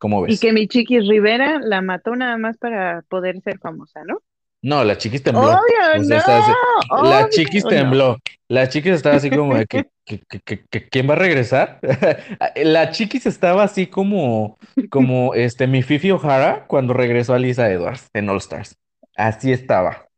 [0.00, 0.38] ¿Cómo y ves?
[0.38, 4.20] que mi Chiquis Rivera la mató nada más para poder ser famosa, ¿no?
[4.62, 5.42] No, la chiquis tembló.
[5.42, 7.70] Obvio, O sea, no, estaba así- la chiquis no.
[7.70, 8.16] tembló.
[8.48, 11.78] La chiquis estaba así como de que, que- que- que- ¿quién va a regresar?
[12.56, 14.56] La chiquis estaba así como,
[14.90, 18.76] como este, mi Fifi O'Hara cuando regresó a Lisa Edwards en All Stars.
[19.16, 20.08] Así estaba,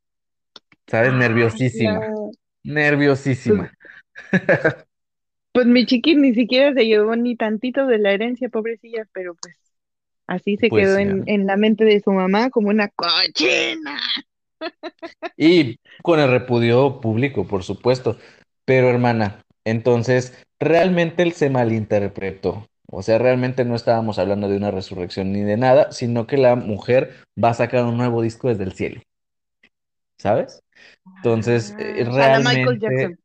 [0.87, 1.13] ¿sabes?
[1.13, 2.31] Ay, Nerviosísima, no.
[2.31, 3.73] Pues, nerviosísima.
[5.53, 9.57] pues mi Chiquis ni siquiera se llevó ni tantito de la herencia, pobrecilla, pero pues
[10.29, 14.01] así se Pues quedó en, en la mente de su mamá como una cochina.
[15.37, 18.19] Y con el repudio público, por supuesto.
[18.65, 22.67] Pero hermana, entonces realmente él se malinterpretó.
[22.91, 26.57] O sea, realmente no estábamos hablando de una resurrección ni de nada, sino que la
[26.57, 29.03] mujer va a sacar un nuevo disco desde el cielo,
[30.19, 30.63] ¿sabes?
[31.17, 33.19] Entonces, eh, Ah, la Michael realmente, Jackson.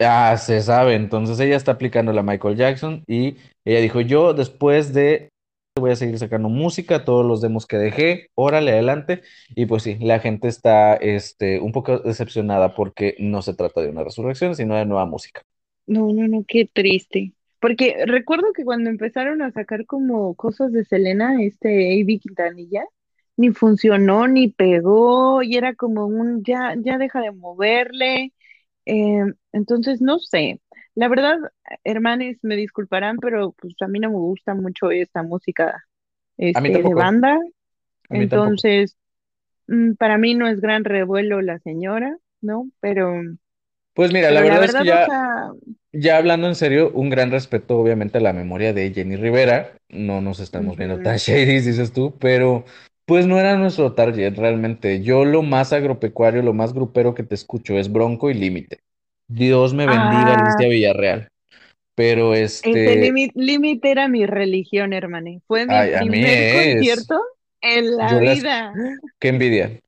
[0.00, 0.94] ah, se sabe.
[0.94, 5.31] Entonces ella está aplicando la Michael Jackson y ella dijo, yo después de
[5.80, 9.22] voy a seguir sacando música, todos los demos que dejé, órale, adelante.
[9.54, 13.88] Y pues sí, la gente está este, un poco decepcionada porque no se trata de
[13.88, 15.42] una resurrección, sino de nueva música.
[15.86, 17.32] No, no, no, qué triste.
[17.60, 22.18] Porque recuerdo que cuando empezaron a sacar como cosas de Selena, este A.B.
[22.18, 22.84] Quintanilla,
[23.36, 28.32] ni funcionó, ni pegó, y era como un ya, ya deja de moverle.
[28.84, 30.60] Eh, entonces, no sé.
[30.94, 31.38] La verdad,
[31.84, 35.84] hermanes, me disculparán, pero pues a mí no me gusta mucho esta música,
[36.38, 37.38] este, de banda.
[38.08, 38.52] tampoco.
[38.52, 38.96] Entonces,
[39.68, 42.70] mm, para mí no es gran revuelo la señora, ¿no?
[42.80, 43.14] Pero,
[43.94, 45.50] Pues mira, la verdad es que o ya, sea,
[45.92, 49.78] ya hablando en serio, un gran respeto obviamente a la memoria de Jenny Rivera.
[49.88, 52.64] No nos estamos viendo tan shady, dices tú, pero
[53.06, 55.02] pues no era nuestro target realmente.
[55.02, 58.80] Yo lo más agropecuario, lo más grupero que te escucho es Bronco y Límite.
[59.34, 61.28] Dios me bendiga, Ah, Alicia Villarreal.
[61.94, 65.40] Pero ese este, límite era mi religión, hermane.
[65.46, 67.20] Fue mi ay, primer concierto
[67.60, 68.72] en la yo las, vida.
[69.20, 69.80] qué envidia,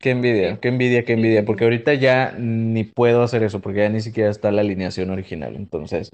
[0.00, 3.88] qué envidia, qué envidia, qué envidia, porque ahorita ya ni puedo hacer eso, porque ya
[3.90, 5.56] ni siquiera está la alineación original.
[5.56, 6.10] Entonces,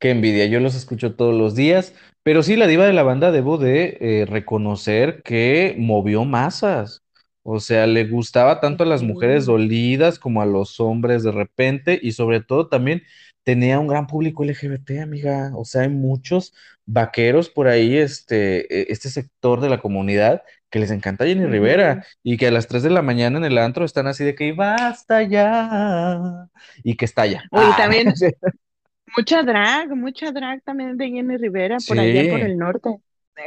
[0.00, 1.94] qué envidia, yo los escucho todos los días,
[2.24, 7.03] pero sí, la diva de la banda debo de eh, reconocer que movió masas.
[7.46, 11.98] O sea, le gustaba tanto a las mujeres dolidas como a los hombres de repente
[12.02, 13.02] y sobre todo también
[13.44, 15.52] tenía un gran público LGBT, amiga.
[15.54, 16.54] O sea, hay muchos
[16.86, 22.04] vaqueros por ahí, este, eh, este sector de la comunidad que les encanta Jenny Rivera
[22.22, 24.52] y que a las 3 de la mañana en el antro están así de que
[24.52, 26.48] basta ya
[26.82, 27.44] y que estalla.
[27.50, 28.08] Oye, Ah, también
[29.16, 32.90] mucha drag, mucha drag también de Jenny Rivera por allá por el norte.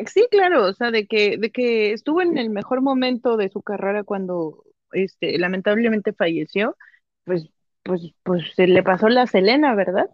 [0.07, 3.61] Sí, claro, o sea, de que, de que estuvo en el mejor momento de su
[3.61, 6.75] carrera cuando este, lamentablemente falleció,
[7.23, 7.49] pues,
[7.83, 10.09] pues, pues se le pasó la Selena, ¿verdad?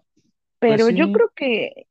[0.60, 1.88] pues Pero yo creo que,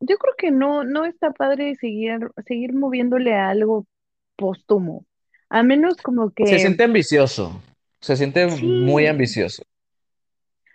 [0.00, 3.86] yo creo que no, no está padre seguir, seguir moviéndole a algo
[4.36, 5.04] póstumo.
[5.48, 7.60] A menos como Se que, siente ambicioso,
[8.00, 9.64] se siente muy ambicioso,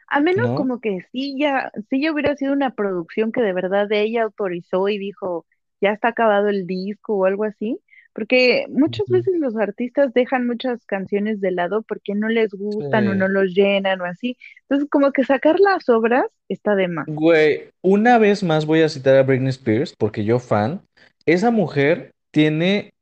[0.09, 0.55] a menos ¿no?
[0.55, 4.89] como que sí ya, sí ya hubiera sido una producción que de verdad ella autorizó
[4.89, 5.45] y dijo,
[5.81, 7.79] ya está acabado el disco o algo así.
[8.13, 13.13] Porque muchas veces los artistas dejan muchas canciones de lado porque no les gustan o
[13.15, 14.35] no los llenan o así.
[14.63, 17.05] Entonces, como que sacar las obras está de más.
[17.07, 20.81] Güey, una vez más voy a citar a Britney Spears porque yo fan,
[21.25, 22.93] esa mujer tiene,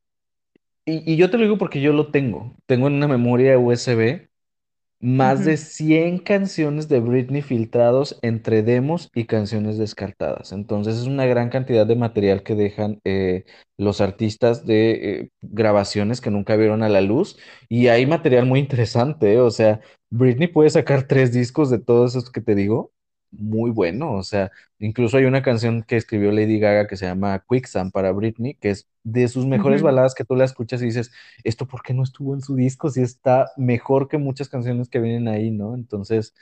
[0.85, 4.27] y, y yo te lo digo porque yo lo tengo, tengo en una memoria USB
[4.99, 5.57] más de Ujú.
[5.57, 10.51] 100 canciones de Britney filtrados entre demos y canciones descartadas.
[10.51, 13.45] Entonces es una gran cantidad de material que dejan eh,
[13.77, 17.37] los artistas de eh, grabaciones que nunca vieron a la luz.
[17.69, 19.39] Y hay material muy interesante, ¿eh?
[19.41, 22.91] O sea, Britney puede sacar tres discos de todos esos que te digo.
[23.31, 27.43] Muy bueno, o sea, incluso hay una canción que escribió Lady Gaga que se llama
[27.49, 31.11] Quicksand para Britney, que es de sus mejores baladas que tú la escuchas y dices,
[31.43, 34.99] esto por qué no estuvo en su disco si está mejor que muchas canciones que
[34.99, 35.75] vienen ahí, ¿no?
[35.75, 36.33] Entonces,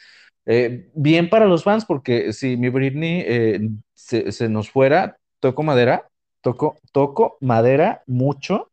[0.46, 5.64] eh, bien para los fans, porque si mi Britney eh, se, se nos fuera, toco
[5.64, 6.08] madera,
[6.42, 8.72] toco, toco madera mucho,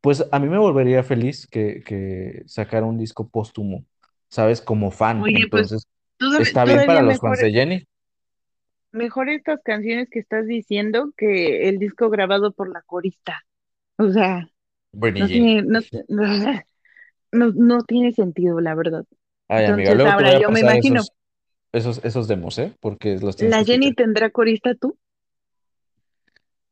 [0.00, 3.84] pues a mí me volvería feliz que, que sacara un disco póstumo,
[4.28, 4.60] ¿sabes?
[4.62, 5.20] Como fan.
[5.20, 5.86] Oye, pues
[6.36, 7.84] Está bien para los fans de Jenny.
[8.92, 13.42] mejor estas canciones que estás diciendo que el disco grabado por la corista.
[13.98, 14.48] O sea,
[14.92, 15.80] Britney no tiene, no,
[17.32, 19.04] no, no tiene sentido, la verdad.
[19.48, 21.12] Ay, amiga, Entonces, luego te ahora yo me imagino, esos,
[21.72, 22.74] esos, esos demos, ¿eh?
[22.80, 23.64] Porque los ¿la escuchar.
[23.64, 24.96] Jenny tendrá corista tú?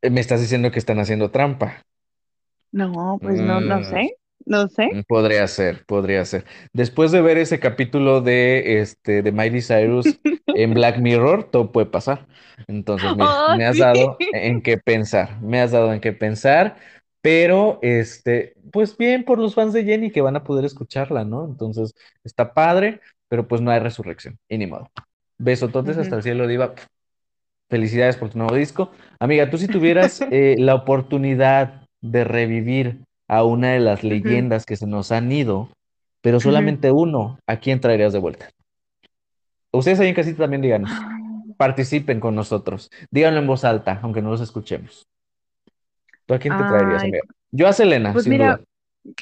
[0.03, 1.83] Eh, Me estás diciendo que están haciendo trampa.
[2.73, 4.88] No, pues no, no Mm, sé, no sé.
[4.90, 6.44] Mm, Podría ser, podría ser.
[6.72, 10.20] Después de ver ese capítulo de este de Miley Cyrus
[10.53, 12.27] en Black Mirror, todo puede pasar.
[12.66, 13.79] Entonces, mira, Oh, me has sí.
[13.79, 16.77] dado en qué pensar, me has dado en qué pensar,
[17.20, 21.44] pero este, pues bien por los fans de Jenny que van a poder escucharla, ¿no?
[21.44, 24.90] Entonces, está padre, pero pues no hay resurrección, y ni modo.
[25.38, 26.74] Besototes hasta Ujú, el cielo, Diva.
[27.70, 28.90] Felicidades por tu nuevo disco.
[29.20, 34.77] Amiga, tú si tuvieras eh, la oportunidad de revivir a una de las leyendas que
[34.77, 35.71] se nos han ido,
[36.23, 38.51] pero solamente uno, ¿a quién traerías de vuelta?
[39.71, 40.91] Ustedes ahí en casita también díganos.
[41.57, 42.91] Participen con nosotros.
[43.11, 45.07] Díganlo en voz alta, aunque no los escuchemos.
[46.27, 47.21] ¿Tú a quién te traerías, amiga?
[47.51, 48.61] Yo a Selena, pues sin duda.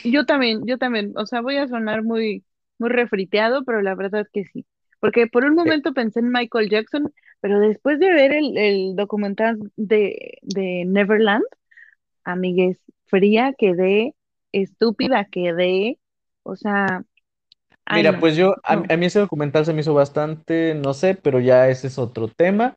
[0.04, 2.44] yo también, yo también, o sea, voy a sonar muy,
[2.78, 4.66] muy refriteado, pero la verdad es que sí.
[5.00, 9.58] Porque por un momento pensé en Michael Jackson, pero después de ver el, el documental
[9.76, 11.44] de, de Neverland,
[12.24, 14.14] amigues, fría quedé,
[14.52, 15.98] estúpida quedé,
[16.42, 17.04] o sea,
[17.86, 18.92] ay mira, no, pues yo, a, no.
[18.92, 22.28] a mí ese documental se me hizo bastante, no sé, pero ya ese es otro
[22.28, 22.76] tema.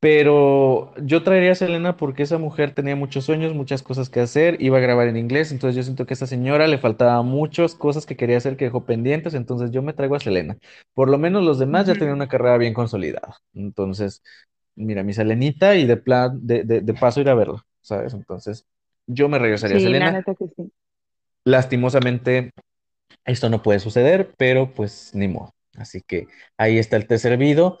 [0.00, 4.56] Pero yo traería a Selena porque esa mujer tenía muchos sueños, muchas cosas que hacer,
[4.62, 7.74] iba a grabar en inglés, entonces yo siento que a esta señora le faltaba muchas
[7.74, 10.58] cosas que quería hacer que dejó pendientes, entonces yo me traigo a Selena.
[10.94, 13.38] Por lo menos los demás ya tenían una carrera bien consolidada.
[13.54, 14.22] Entonces,
[14.76, 18.14] mira, mi Selenita y de plan, de, de, de paso ir a verla, ¿sabes?
[18.14, 18.66] Entonces,
[19.08, 20.24] yo me regresaría a Sí, la Selena.
[20.56, 20.72] sí.
[21.44, 22.52] Lastimosamente,
[23.24, 25.54] esto no puede suceder, pero pues ni modo.
[25.76, 27.78] Así que ahí está el té servido.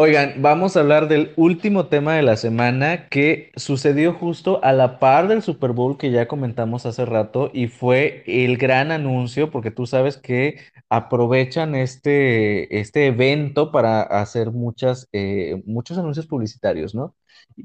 [0.00, 5.00] Oigan, vamos a hablar del último tema de la semana que sucedió justo a la
[5.00, 9.72] par del Super Bowl que ya comentamos hace rato y fue el gran anuncio, porque
[9.72, 17.16] tú sabes que aprovechan este, este evento para hacer muchas, eh, muchos anuncios publicitarios, ¿no?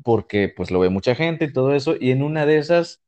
[0.04, 3.03] Porque pues lo ve mucha gente y todo eso, y en una de esas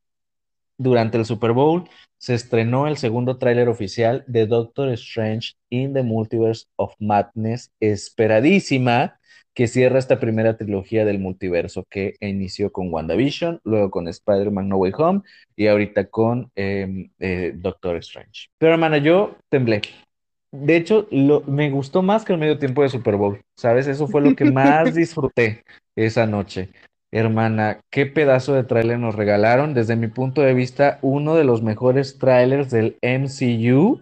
[0.78, 6.02] durante el Super Bowl se estrenó el segundo tráiler oficial de Doctor Strange in the
[6.02, 9.18] Multiverse of Madness, esperadísima,
[9.56, 14.76] que cierra esta primera trilogía del multiverso que inició con WandaVision, luego con Spider-Man No
[14.76, 15.22] Way Home
[15.56, 18.48] y ahorita con eh, eh, Doctor Strange.
[18.58, 19.80] Pero hermana, yo temblé.
[20.52, 23.86] De hecho, lo, me gustó más que el medio tiempo de Super Bowl, ¿sabes?
[23.86, 25.64] Eso fue lo que más disfruté
[25.96, 26.68] esa noche.
[27.16, 29.72] Hermana, qué pedazo de tráiler nos regalaron.
[29.72, 34.00] Desde mi punto de vista, uno de los mejores trailers del MCU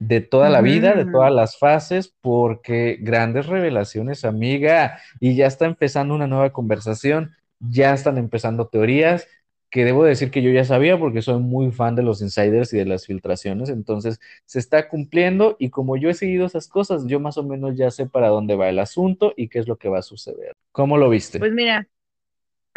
[0.00, 1.12] de toda la vida, de Ujú.
[1.12, 7.94] todas las fases, porque grandes revelaciones, amiga, y ya está empezando una nueva conversación, ya
[7.94, 9.26] están empezando teorías,
[9.70, 12.78] que debo decir que yo ya sabía porque soy muy fan de los insiders y
[12.78, 17.20] de las filtraciones, entonces se está cumpliendo y como yo he seguido esas cosas, yo
[17.20, 19.88] más o menos ya sé para dónde va el asunto y qué es lo que
[19.88, 20.54] va a suceder.
[20.72, 21.38] ¿Cómo lo viste?
[21.38, 21.86] Pues mira,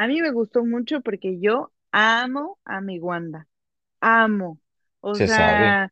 [0.03, 3.47] a mí me gustó mucho porque yo amo a mi Wanda,
[4.01, 4.59] amo.
[5.01, 5.77] O Se sabe.
[5.77, 5.91] sea,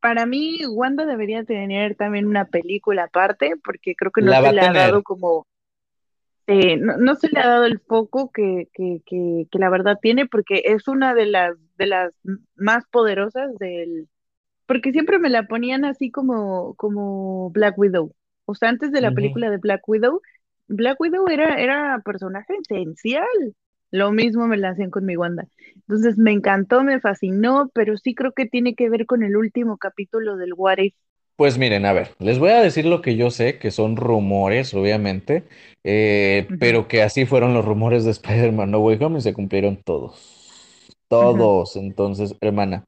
[0.00, 4.48] para mí Wanda debería tener también una película aparte porque creo que no La se
[4.48, 4.74] va a le ha tener.
[4.74, 5.46] dado como,
[6.46, 9.98] eh, no, no se le ha dado el foco que, que, que, que la verdad
[10.00, 12.12] tiene porque es una de las, de las
[12.54, 14.08] más poderosas del,
[14.66, 18.14] porque siempre me la ponían así como, como Black Widow.
[18.46, 19.14] O sea, antes de la Ujú.
[19.14, 20.22] película de Black Widow,
[20.68, 23.26] Black Widow era, era personaje esencial.
[23.90, 25.46] Lo mismo me la hacían con mi Wanda.
[25.74, 29.78] Entonces me encantó, me fascinó, pero sí creo que tiene que ver con el último
[29.78, 30.94] capítulo del What If.
[31.36, 34.72] Pues miren, a ver, les voy a decir lo que yo sé, que son rumores,
[34.72, 35.44] obviamente,
[35.84, 39.76] eh, pero que así fueron los rumores de Spider-Man No Way Home y se cumplieron
[39.84, 40.88] todos.
[41.08, 41.76] Todos.
[41.76, 42.86] Entonces, hermana,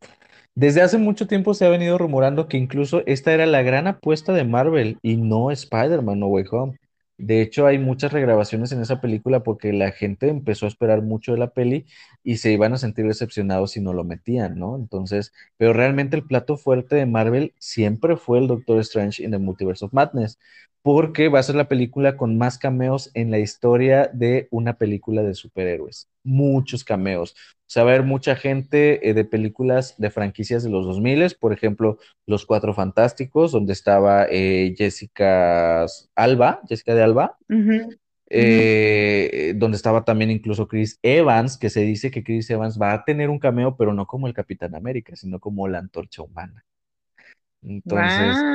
[0.55, 4.33] desde hace mucho tiempo se ha venido rumorando que incluso esta era la gran apuesta
[4.33, 6.79] de Marvel y no Spider-Man No Way Home.
[7.19, 11.33] De hecho, hay muchas regrabaciones en esa película porque la gente empezó a esperar mucho
[11.33, 11.85] de la peli
[12.23, 14.77] y se iban a sentir decepcionados si no lo metían, ¿no?
[14.77, 19.39] Entonces, pero realmente el plato fuerte de Marvel siempre fue el Doctor Strange in the
[19.39, 20.39] Multiverse of Madness,
[20.83, 25.23] porque va a ser la película con más cameos en la historia de una película
[25.23, 26.09] de superhéroes.
[26.23, 27.35] Muchos cameos.
[27.69, 31.37] O sea, va a haber mucha gente eh, de películas de franquicias de los 2000,
[31.39, 37.37] por ejemplo, Los Cuatro Fantásticos, donde estaba eh, Jessica Alba, Jessica de Alba,
[38.31, 43.05] eh, donde estaba también incluso Chris Evans, que se dice que Chris Evans va a
[43.05, 46.65] tener un cameo, pero no como el Capitán América, sino como la antorcha humana.
[47.63, 48.47] Entonces,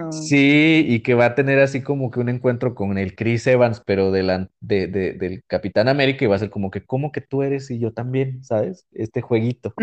[0.00, 0.10] Wow.
[0.10, 3.82] sí, y que va a tener así como que un encuentro con el Chris Evans,
[3.86, 7.12] pero de la- de- de- del Capitán América, y va a ser como que, ¿cómo
[7.12, 8.86] que tú eres y yo también, ¿sabes?
[8.92, 9.76] Este jueguito.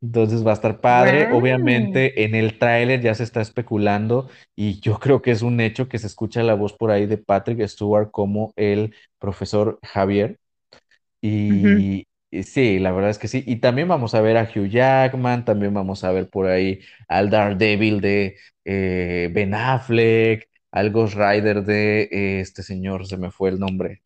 [0.00, 1.26] Entonces va a estar padre.
[1.26, 1.30] Wow.
[1.30, 5.88] Obviamente en el tráiler ya se está especulando y yo creo que es un hecho
[5.88, 10.38] que se escucha la voz por ahí de Patrick Stewart como el profesor Javier.
[11.22, 12.06] Y, y
[12.44, 13.42] sí, la verdad es que sí.
[13.46, 17.30] Y también vamos a ver a Hugh Jackman, también vamos a ver por ahí al
[17.30, 23.50] Daredevil de eh, Ben Affleck, al Ghost Rider de eh, este señor, se me fue
[23.50, 24.02] el nombre.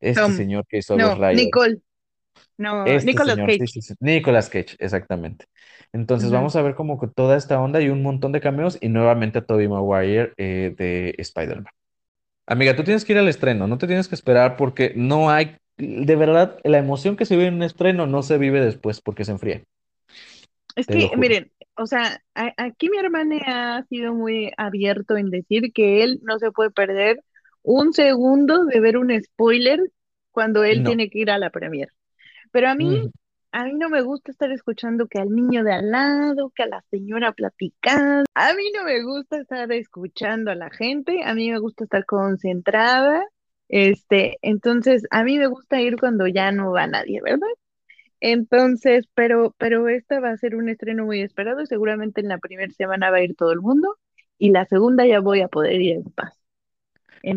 [0.00, 0.32] Este Tom.
[0.32, 1.34] señor que hizo a Ghost No, Rider.
[1.36, 1.80] Nicole.
[2.58, 3.66] No, Este Nicolas señor, Cage.
[3.66, 3.94] sí, sí.
[4.00, 5.46] Nicolas Cage, exactamente.
[5.92, 8.88] Entonces vamos a ver como que toda esta onda y un montón de cameos y
[8.88, 11.72] nuevamente a Tobey Maguire eh, de Spider-Man.
[12.46, 15.56] Amiga, tú tienes que ir al estreno, no te tienes que esperar porque no hay,
[15.78, 19.24] de verdad, la emoción que se vive en un estreno no se vive después porque
[19.24, 19.62] se enfría,
[20.76, 25.30] Es te que, miren, o sea, a- aquí mi hermana ha sido muy abierto en
[25.30, 27.22] decir que él no se puede perder
[27.62, 29.80] un segundo de ver un spoiler
[30.30, 30.90] cuando él No.
[30.90, 31.88] tiene que ir a la premier.
[32.52, 33.10] Pero a mí, Ujú.
[33.52, 36.66] a mí no me gusta estar escuchando que al niño de al lado, que a
[36.66, 38.24] la señora platicando.
[38.34, 42.04] A mí no me gusta estar escuchando a la gente, a mí me gusta estar
[42.06, 43.24] concentrada.
[43.68, 47.48] Este, entonces, a mí me gusta ir cuando ya no va nadie, ¿verdad?
[48.20, 52.38] Entonces, pero, pero esta va a ser un estreno muy esperado y seguramente en la
[52.38, 53.96] primera semana va a ir todo el mundo
[54.38, 56.34] y la segunda ya voy a poder ir en paz.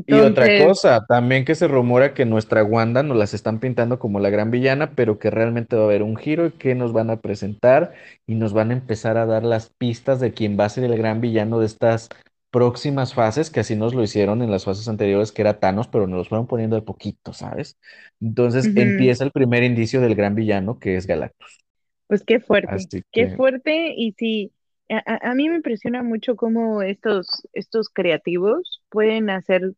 [0.08, 3.98] Y otra Entonces, cosa, también que se rumora que nuestra Wanda nos las están pintando
[3.98, 6.92] como la gran villana, pero que realmente va a haber un giro y que nos
[6.92, 7.94] van a presentar
[8.28, 10.98] y nos van a empezar a dar las pistas de quién va a ser el
[10.98, 12.10] gran villano de estas
[12.52, 16.08] próximas fases, que así nos lo hicieron en las fases anteriores, que era Thanos, pero
[16.08, 17.78] nos los fueron poniendo de poquito, ¿sabes?
[18.22, 21.60] Entonces empieza el primer indicio del gran villano, que es Galactus.
[22.08, 24.54] pues qué fuerte, Así qué que, fuerte y sí,
[24.90, 24.98] a,
[25.28, 29.74] a- a mí me impresiona mucho cómo estos, estos creativos pueden hacer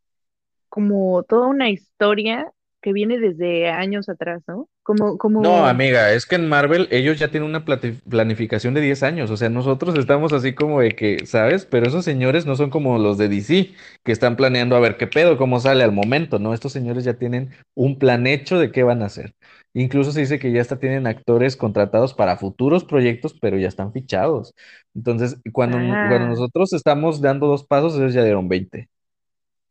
[0.69, 2.53] como toda una historia
[2.84, 4.69] que viene desde años atrás, ¿no?
[4.84, 9.01] Como, No, como, amiga, es que en Marvel ellos ya tienen una planificación de 10
[9.03, 11.65] años, o sea, nosotros estamos así como de que, ¿sabes?
[11.65, 13.71] Pero esos señores no son como los de DC,
[14.03, 16.53] que están planeando a ver qué pedo, cómo sale al momento, ¿no?
[16.53, 19.34] Estos señores ya tienen un plan hecho de qué van a hacer.
[19.73, 23.93] Incluso se dice que ya hasta tienen actores contratados para futuros proyectos, pero ya están
[23.93, 24.53] fichados.
[24.93, 28.89] Entonces, cuando, cuando ah, nosotros estamos dando dos pasos, ellos ya dieron 20.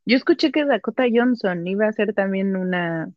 [0.04, 3.10] Yo escuché que Dakota Johnson iba a ser también una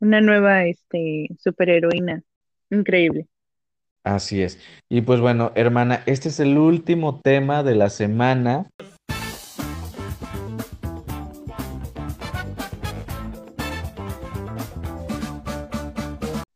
[0.00, 2.22] Una nueva, este, superheroína.
[2.70, 3.26] Increíble.
[4.02, 4.58] Así es.
[4.88, 8.70] Y pues bueno, hermana, este es el último tema de la semana.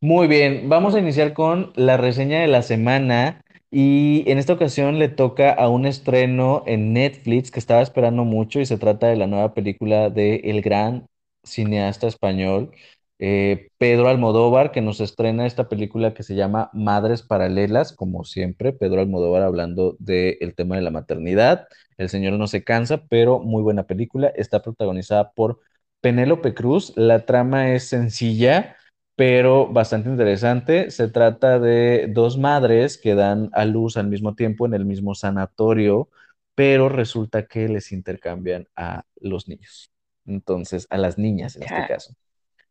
[0.01, 4.99] Muy bien, vamos a iniciar con la reseña de la semana y en esta ocasión
[4.99, 9.15] le toca a un estreno en Netflix que estaba esperando mucho y se trata de
[9.17, 11.07] la nueva película de el gran
[11.43, 12.71] cineasta español
[13.19, 18.73] eh, Pedro Almodóvar que nos estrena esta película que se llama Madres Paralelas, como siempre,
[18.73, 21.67] Pedro Almodóvar hablando del tema de la maternidad.
[21.97, 24.27] El señor no se cansa, pero muy buena película.
[24.35, 25.59] Está protagonizada por
[26.01, 26.91] Penélope Cruz.
[26.97, 28.75] La trama es sencilla
[29.15, 30.91] pero bastante interesante.
[30.91, 35.15] Se trata de dos madres que dan a luz al mismo tiempo en el mismo
[35.15, 36.09] sanatorio,
[36.55, 39.91] pero resulta que les intercambian a los niños.
[40.25, 42.15] Entonces, a las niñas en este caso.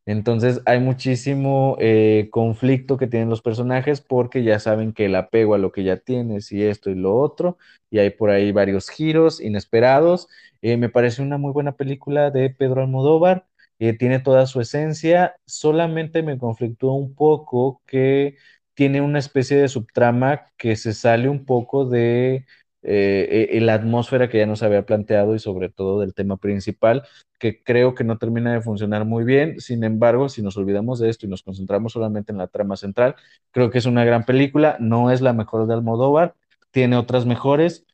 [0.06, 5.54] Entonces hay muchísimo eh, conflicto que tienen los personajes porque ya saben que el apego
[5.54, 7.56] a lo que ya tienes y esto y lo otro,
[7.90, 10.28] y hay por ahí varios giros inesperados.
[10.60, 13.46] Eh, me parece una muy buena película de Pedro Almodóvar,
[13.78, 18.36] eh, tiene toda su esencia, solamente me conflictúa un poco que
[18.74, 22.46] tiene una especie de subtrama que se sale un poco de
[22.82, 27.04] eh, eh, la atmósfera que ya nos había planteado y sobre todo del tema principal
[27.38, 29.60] que creo que no termina de funcionar muy bien.
[29.60, 33.16] Sin embargo, si nos olvidamos de esto y nos concentramos solamente en la trama central,
[33.50, 34.76] creo que es una gran película.
[34.80, 36.34] No es la mejor de Almodóvar,
[36.70, 37.84] tiene otras mejores,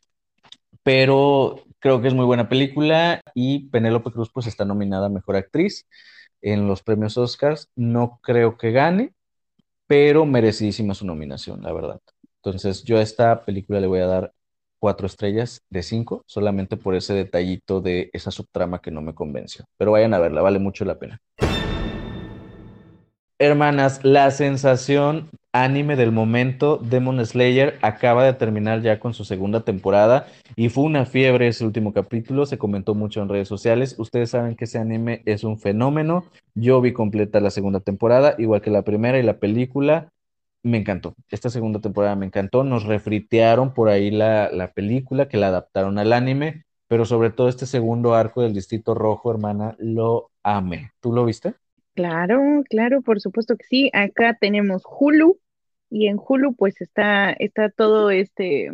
[0.82, 5.36] pero creo que es muy buena película y Penélope Cruz pues está nominada a Mejor
[5.36, 5.86] Actriz
[6.42, 7.68] en los premios Oscars.
[7.74, 9.14] No creo que gane,
[9.86, 12.00] pero merecidísima su nominación, la verdad.
[12.36, 14.32] Entonces, yo a esta película le voy a dar
[14.78, 19.64] cuatro estrellas de cinco, solamente por ese detallito de esa subtrama que no me convenció.
[19.76, 21.20] Pero vayan a verla, vale mucho la pena.
[23.38, 26.78] Hermanas, la sensación anime del momento.
[26.78, 30.26] Demon Slayer acaba de terminar ya con su segunda temporada
[30.56, 33.96] y fue una fiebre ese último capítulo, se comentó mucho en redes sociales.
[33.98, 36.24] Ustedes saben que ese anime es un fenómeno.
[36.54, 40.12] Yo vi completa la segunda temporada, igual que la primera y la película.
[40.62, 41.14] Me encantó.
[41.30, 42.64] Esta segunda temporada me encantó.
[42.64, 47.48] Nos refritearon por ahí la, la película que la adaptaron al anime, pero sobre todo
[47.48, 50.92] este segundo arco del Distrito Rojo, hermana, lo amé.
[51.00, 51.54] ¿Tú lo viste?
[51.94, 53.90] Claro, claro, por supuesto que sí.
[53.92, 55.38] Acá tenemos Hulu
[55.90, 58.70] y en Hulu pues está, está todo este,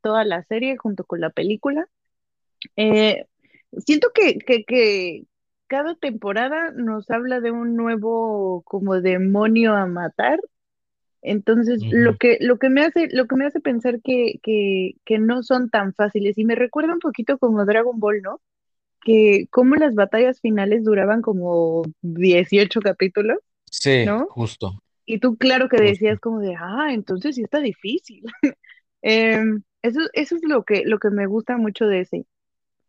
[0.00, 1.86] toda la serie junto con la película.
[2.76, 3.26] Eh,
[3.78, 5.24] siento que, que, que
[5.66, 10.40] cada temporada nos habla de un nuevo como demonio a matar.
[11.22, 15.18] Entonces, lo que, lo que me hace, lo que me hace pensar que, que, que
[15.18, 18.42] no son tan fáciles, y me recuerda un poquito como Dragon Ball, ¿no?
[19.04, 23.38] Que como las batallas finales duraban como 18 capítulos,
[23.70, 24.26] Sí, ¿no?
[24.28, 26.30] justo, Y tú, claro que decías justo.
[26.30, 28.24] como de, ah, entonces sí está difícil.
[29.02, 32.26] Em, eso, eso es lo que, lo que me gusta mucho de ese.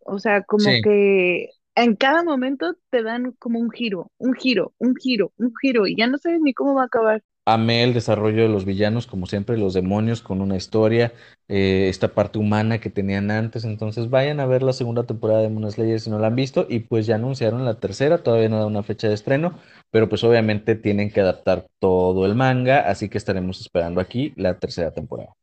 [0.06, 0.82] O sea, como Sí.
[0.84, 5.88] que en cada momento te dan como un giro, un giro, un giro, un giro,
[5.88, 7.24] y ya no sabes ni cómo va a acabar.
[7.48, 11.14] Amé el desarrollo de los villanos, como siempre, los demonios con una historia,
[11.48, 13.66] eh, esta parte humana que tenían antes.
[13.66, 16.66] Entonces, vayan a ver la segunda temporada de Demon Slayer si no la han visto.
[16.68, 19.60] Y pues ya anunciaron la tercera, todavía no da una fecha de estreno,
[19.92, 24.58] pero pues obviamente tienen que adaptar todo el manga, así que estaremos esperando aquí la
[24.58, 25.36] tercera temporada.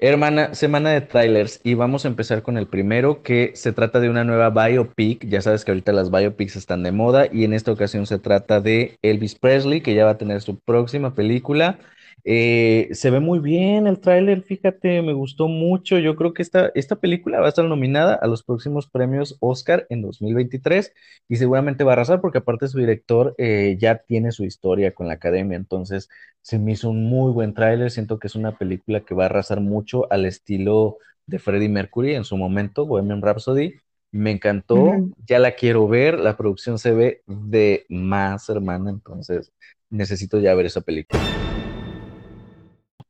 [0.00, 4.08] Hermana, semana de trailers y vamos a empezar con el primero que se trata de
[4.08, 5.26] una nueva biopic.
[5.28, 8.60] Ya sabes que ahorita las biopics están de moda y en esta ocasión se trata
[8.60, 11.80] de Elvis Presley que ya va a tener su próxima película.
[12.24, 15.98] Eh, se ve muy bien el tráiler, fíjate, me gustó mucho.
[15.98, 19.86] Yo creo que esta, esta película va a estar nominada a los próximos premios Oscar
[19.88, 20.92] en 2023
[21.28, 25.06] y seguramente va a arrasar porque aparte su director eh, ya tiene su historia con
[25.08, 26.08] la academia, entonces
[26.42, 29.26] se me hizo un muy buen tráiler, siento que es una película que va a
[29.26, 33.74] arrasar mucho al estilo de Freddie Mercury en su momento, Bohemian Rhapsody.
[34.10, 34.94] Me encantó,
[35.26, 39.52] ya la quiero ver, la producción se ve de más, hermana, entonces
[39.90, 41.47] necesito ya ver esa película.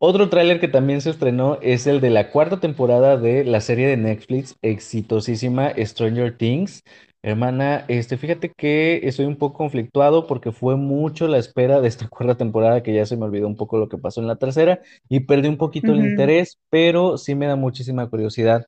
[0.01, 3.89] Otro tráiler que también se estrenó es el de la cuarta temporada de la serie
[3.89, 6.85] de Netflix exitosísima Stranger Things.
[7.23, 12.09] Hermana, este, fíjate que estoy un poco conflictuado porque fue mucho la espera de esta
[12.11, 14.81] cuarta temporada que ya se me olvidó un poco lo que pasó en la tercera
[15.09, 18.67] y perdí un poquito el interés, pero sí me da muchísima curiosidad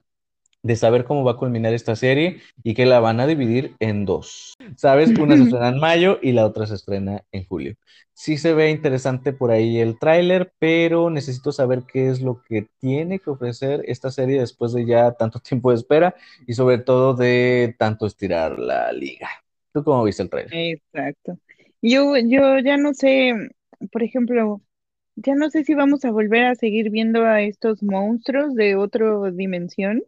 [0.63, 4.05] de saber cómo va a culminar esta serie y que la van a dividir en
[4.05, 4.55] dos.
[4.77, 5.11] ¿Sabes?
[5.19, 7.75] Una se estrena en mayo y la otra se estrena en julio.
[8.13, 12.69] Sí se ve interesante por ahí el tráiler, pero necesito saber qué es lo que
[12.79, 16.15] tiene que ofrecer esta serie después de ya tanto tiempo de espera
[16.47, 19.29] y sobre todo de tanto estirar la liga.
[19.73, 20.53] ¿Tú cómo viste el tráiler?
[20.53, 21.39] Exacto.
[21.81, 23.33] Yo, yo ya no sé,
[23.91, 24.61] por ejemplo,
[25.17, 29.31] ya no sé si vamos a volver a seguir viendo a estos monstruos de otra
[29.31, 30.03] dimensión,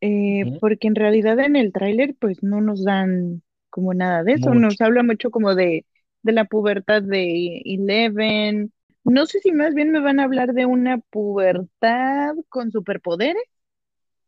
[0.00, 4.50] eh, porque en realidad en el tráiler pues no nos dan como nada de eso,
[4.50, 4.60] Mucho.
[4.60, 5.84] nos habla mucho como de,
[6.22, 8.72] de la pubertad de Eleven.
[9.04, 13.42] No sé si más bien me van a hablar de una pubertad con superpoderes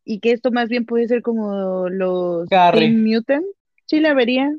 [0.05, 2.49] y que esto más bien puede ser como los.
[2.49, 3.47] Teen Mutant.
[3.87, 4.55] Sí la vería,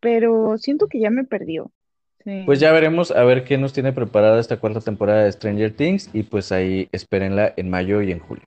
[0.00, 1.70] pero siento que ya me perdió.
[2.44, 6.10] Pues ya veremos a ver qué nos tiene preparada esta cuarta temporada de Stranger Things
[6.12, 8.44] y pues ahí espérenla en mayo y en julio.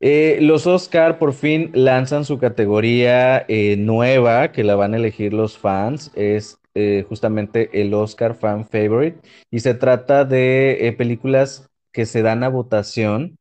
[0.00, 5.32] Eh, los Oscar por fin lanzan su categoría eh, nueva que la van a elegir
[5.32, 6.12] los fans.
[6.14, 9.18] Es eh, justamente el Oscar Fan Favorite
[9.50, 13.38] y se trata de películas que se dan a votación,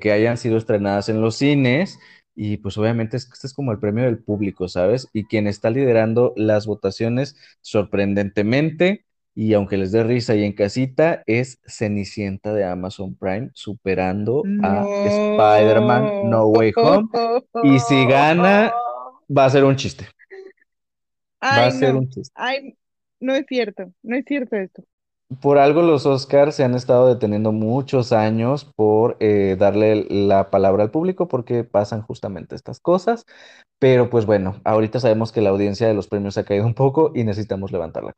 [0.00, 1.98] que hayan sido estrenadas en los cines
[2.36, 5.08] y pues obviamente es- este es como el premio del público, ¿sabes?
[5.12, 9.04] Y quien está liderando las votaciones sorprendentemente
[9.34, 14.90] y aunque les dé risa y en casita, es Cenicienta de Amazon Prime, superando a
[15.02, 16.22] Spider-Man No.
[16.22, 17.08] No Way Home.
[17.62, 18.72] Y si gana,
[19.28, 20.08] va a ser un chiste.
[21.58, 22.00] Va a Ay, ser no.
[22.00, 22.34] un chiste.
[22.34, 22.76] Ay,
[23.20, 23.92] no es cierto.
[24.02, 24.82] No es cierto esto.
[25.40, 30.82] Por algo los Oscars se han estado deteniendo muchos años por eh, darle la palabra
[30.84, 33.24] al público porque pasan justamente estas cosas.
[33.78, 37.12] Pero pues bueno, ahorita sabemos que la audiencia de los premios ha caído un poco
[37.14, 38.14] y necesitamos levantarla.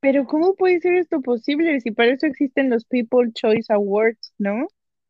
[0.00, 4.66] Pero ¿cómo puede ser esto posible si para eso existen los People Choice Awards, ¿no?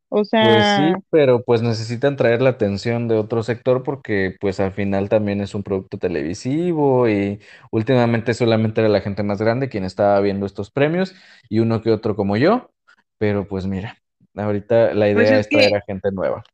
[0.09, 4.61] O Pues sea, sí, pero pues necesitan traer la atención de otro sector porque pues
[4.61, 7.41] al final también es un producto televisivo y
[7.73, 11.13] últimamente solamente era la gente más grande quien estaba viendo estos premios
[11.49, 12.71] y uno que otro como yo,
[13.19, 13.99] pero pues mira,
[14.37, 16.45] ahorita la pues idea es es traer que a gente nueva.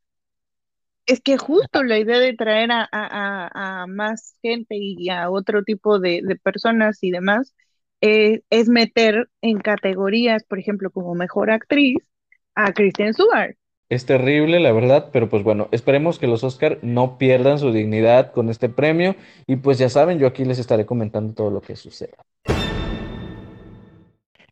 [1.05, 3.47] Es que justo la idea de traer a, a-
[3.81, 7.53] a- a más gente y a otro tipo de, de personas y demás
[8.05, 11.97] eh, es meter en categorías, por ejemplo, como mejor actriz
[12.53, 13.55] a Kristen Stewart.
[13.89, 18.31] Es terrible, la verdad, pero pues bueno, esperemos que los Oscar no pierdan su dignidad
[18.31, 19.15] con este premio
[19.47, 22.17] y pues ya saben, yo aquí les estaré comentando todo lo que suceda.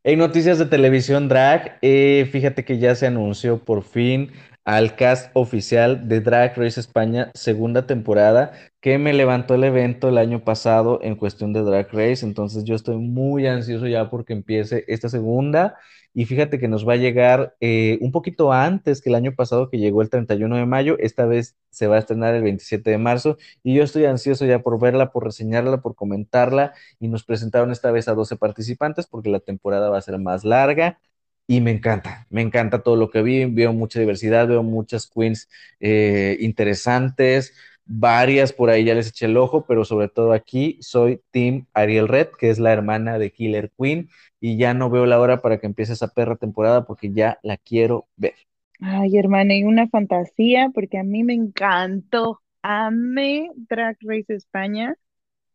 [0.03, 4.31] En noticias de televisión drag, eh, fíjate que ya se anunció por fin
[4.65, 8.53] al cast oficial de Drag Race España segunda temporada,
[8.83, 12.75] que me levantó el evento el año pasado en cuestión de Drag Race, entonces yo
[12.75, 15.77] estoy muy ansioso ya porque empiece esta segunda
[16.13, 19.69] y fíjate que nos va a llegar eh, un poquito antes que el año pasado
[19.69, 22.97] que llegó el 31 de mayo, esta vez se va a estrenar el 27 de
[22.97, 27.71] marzo y yo estoy ansioso ya por verla, por reseñarla, por comentarla y nos presentaron
[27.71, 30.99] esta vez a 12 participantes porque la temporada va a ser más larga
[31.47, 35.49] y me encanta, me encanta todo lo que vi, veo mucha diversidad, veo muchas queens
[35.79, 37.53] eh, interesantes,
[37.85, 42.07] varias por ahí ya les eché el ojo, pero sobre todo aquí soy Team Ariel
[42.07, 44.09] Red, que es la hermana de Killer Queen
[44.39, 47.57] y ya no veo la hora para que empiece esa perra temporada porque ya la
[47.57, 48.35] quiero ver.
[48.79, 52.41] Ay, hermana, y una fantasía, porque a mí me encantó.
[52.61, 54.97] Amé Drag Race España.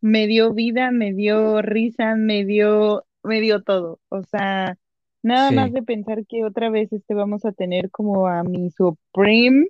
[0.01, 4.01] Me dio vida, me dio risa, me dio, me dio todo.
[4.09, 4.79] O sea,
[5.23, 9.67] nada más de pensar que otra vez este vamos a tener como a mi Supreme.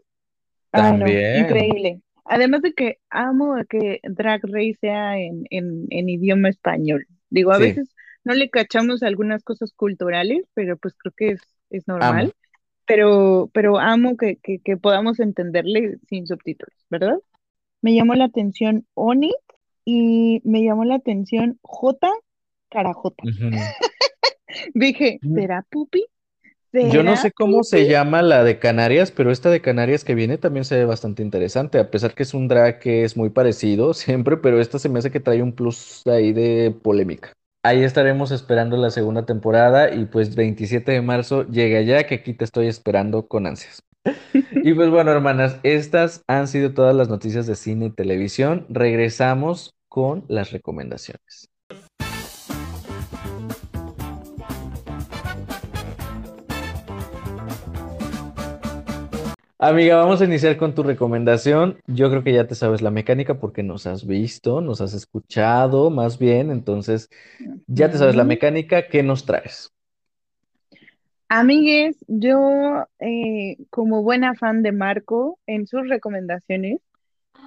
[0.72, 1.44] No, también.
[1.44, 2.02] increíble.
[2.28, 7.06] Además de que amo a que Drag Race sea en, en, en idioma español.
[7.30, 11.42] Digo, a Sí, veces no le cachamos algunas cosas culturales, pero pues creo que es,
[11.70, 12.28] es amo.
[12.28, 12.34] normal.
[12.86, 17.18] Pero, pero amo que, que, que podamos entenderle sin subtítulos, ¿verdad?
[17.82, 19.32] Me llamó la atención Oni
[19.84, 22.10] y me llamó la atención J.
[22.70, 23.24] Carajota.
[24.74, 26.04] Dije, ¿será Pupi?
[26.72, 30.14] Yo no ¿Será sé cómo se llama la de Canarias, pero esta de Canarias que
[30.14, 33.30] viene también se ve bastante interesante, a pesar que es un drag que es muy
[33.30, 37.32] parecido siempre, pero esta se me hace que trae un plus ahí de polémica.
[37.62, 42.32] Ahí estaremos esperando la segunda temporada y pues 27 de marzo llega ya, que aquí
[42.32, 43.82] te estoy esperando con ansias.
[44.62, 48.66] Y pues bueno, hermanas, estas han sido todas las noticias de cine y televisión.
[48.68, 51.48] Regresamos con las recomendaciones.
[59.60, 61.80] Amiga, vamos a iniciar con tu recomendación.
[61.86, 65.90] Yo creo que ya te sabes la mecánica porque nos has visto, nos has escuchado
[65.90, 67.08] más bien, entonces
[67.66, 68.88] ya te sabes la mecánica.
[68.88, 69.72] ¿Qué nos traes?
[71.30, 76.80] Amigues, yo eh, como buena fan de Marco, en sus recomendaciones,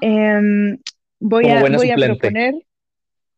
[0.01, 0.79] em,
[1.19, 2.31] voy Como a, buena voy a suplente.
[2.31, 2.55] proponer,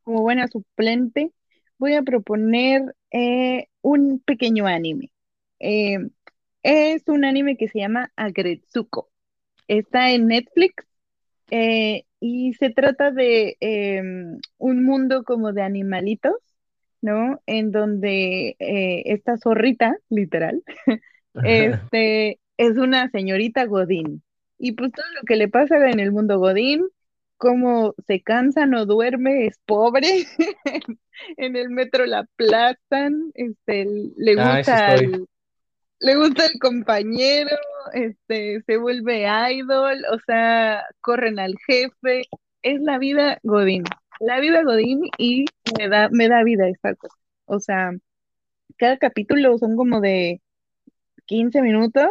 [0.03, 1.31] como buena suplente,
[1.79, 5.11] voy a proponer eh, un pequeño anime.
[6.63, 9.09] Es un anime que se llama Agretsuko.
[9.67, 10.85] Está en Netflix
[11.51, 16.35] eh, y se trata de em, un mundo como de animalitos,
[17.01, 17.41] ¿no?
[17.47, 20.63] En donde eh, esta zorrita, literal,
[21.41, 24.23] este, es una señorita Godín.
[24.57, 26.87] Y pues todo lo que le pasa en el mundo Godín,
[27.37, 30.07] cómo se cansa, no duerme, es pobre,
[31.37, 33.85] en el metro la aplastan, este,
[34.17, 35.27] le sí gusta al-
[36.03, 37.55] le gusta el compañero,
[37.93, 42.23] este, se vuelve idol, o sea, corren al jefe,
[42.61, 43.83] es la vida Godín,
[44.19, 45.45] la vida Godín y
[45.79, 47.15] me da, me da vida esta cosa.
[47.45, 47.91] O sea,
[48.77, 50.41] cada capítulo son como de
[51.25, 52.09] 15 minutos,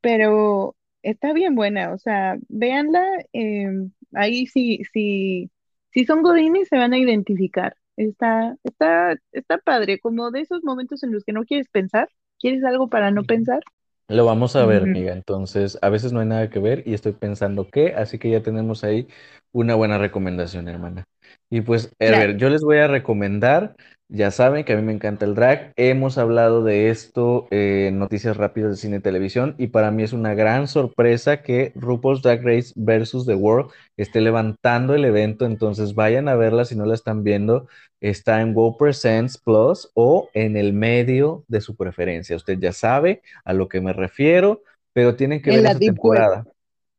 [0.00, 3.68] pero está bien buena, o sea, véanla, eh,
[4.14, 5.50] ahí sí, sí,
[5.92, 7.76] si son godines se van a identificar.
[7.96, 12.08] Está, está, está padre, como de esos momentos en los que no quieres pensar,
[12.44, 13.60] quieres algo para no pensar.
[14.08, 14.94] Lo vamos a ver, Ujú.
[14.94, 15.12] amiga.
[15.14, 18.42] Entonces, a veces no hay nada que ver y estoy pensando qué, así que ya
[18.42, 19.08] tenemos ahí
[19.52, 21.04] una buena recomendación, hermana.
[21.50, 23.76] Y pues, a ver, yo les voy a recomendar,
[24.08, 25.72] ya saben que a mí me encanta el drag.
[25.76, 30.12] Hemos hablado de esto en Noticias Rápidas de Cine y Televisión y para mí es
[30.12, 35.46] una gran sorpresa que RuPaul's Drag Race versus The World esté levantando el evento.
[35.46, 37.66] Entonces, vayan a verla si no la están viendo.
[38.00, 42.36] Está en Wow Presents Plus o en el medio de su preferencia.
[42.36, 46.53] Usted ya sabe a lo que me refiero, pero tienen que En ver la Web.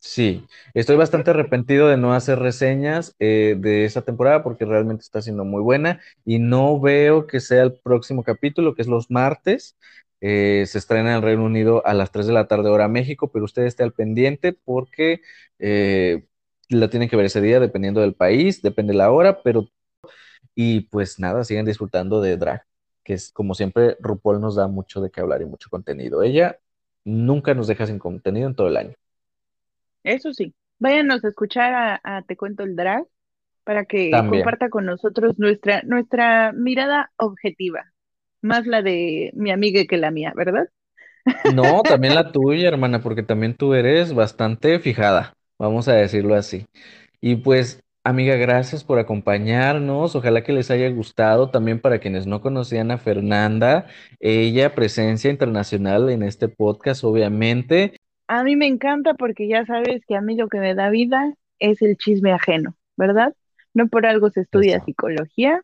[0.07, 0.45] Sí,
[0.75, 5.45] estoy bastante arrepentido de no hacer reseñas eh, de esa temporada porque realmente está siendo
[5.45, 9.75] muy buena y no veo que sea el próximo capítulo, que es los martes.
[10.21, 13.31] Eh, se estrena en el Reino Unido a las 3 de la tarde hora México,
[13.31, 15.21] pero usted esté al pendiente porque
[15.59, 16.25] eh,
[16.69, 19.67] la tienen que ver ese día dependiendo del país, depende la hora, pero
[20.55, 22.63] y pues nada, sigan disfrutando de drag,
[23.03, 26.23] que es como siempre, RuPaul nos da mucho de qué hablar y mucho contenido.
[26.23, 26.59] Ella
[27.05, 28.95] nunca nos deja sin contenido en todo el año.
[30.05, 30.53] Eso sí.
[30.79, 33.05] váyanos a escuchar a, a Te Cuento el Drag
[33.65, 34.25] para que También.
[34.27, 37.93] comparta con nosotros nuestra, nuestra mirada objetiva,
[38.41, 40.69] más la de mi amiga que la mía, ¿verdad?
[41.43, 46.65] No, también la tuya, hermana, porque también tú eres bastante fijada, vamos a decirlo así.
[47.21, 50.15] Y pues, amiga, gracias por acompañarnos.
[50.15, 53.87] Ojalá que les haya gustado también para quienes no conocían a Fernanda,
[54.19, 57.97] ella presencia internacional en este podcast, obviamente.
[58.27, 61.33] A mí me encanta porque ya sabes que a mí lo que me da vida
[61.59, 63.33] es el chisme ajeno, ¿verdad?
[63.73, 64.85] No por algo se estudia Eso.
[64.85, 65.61] psicología.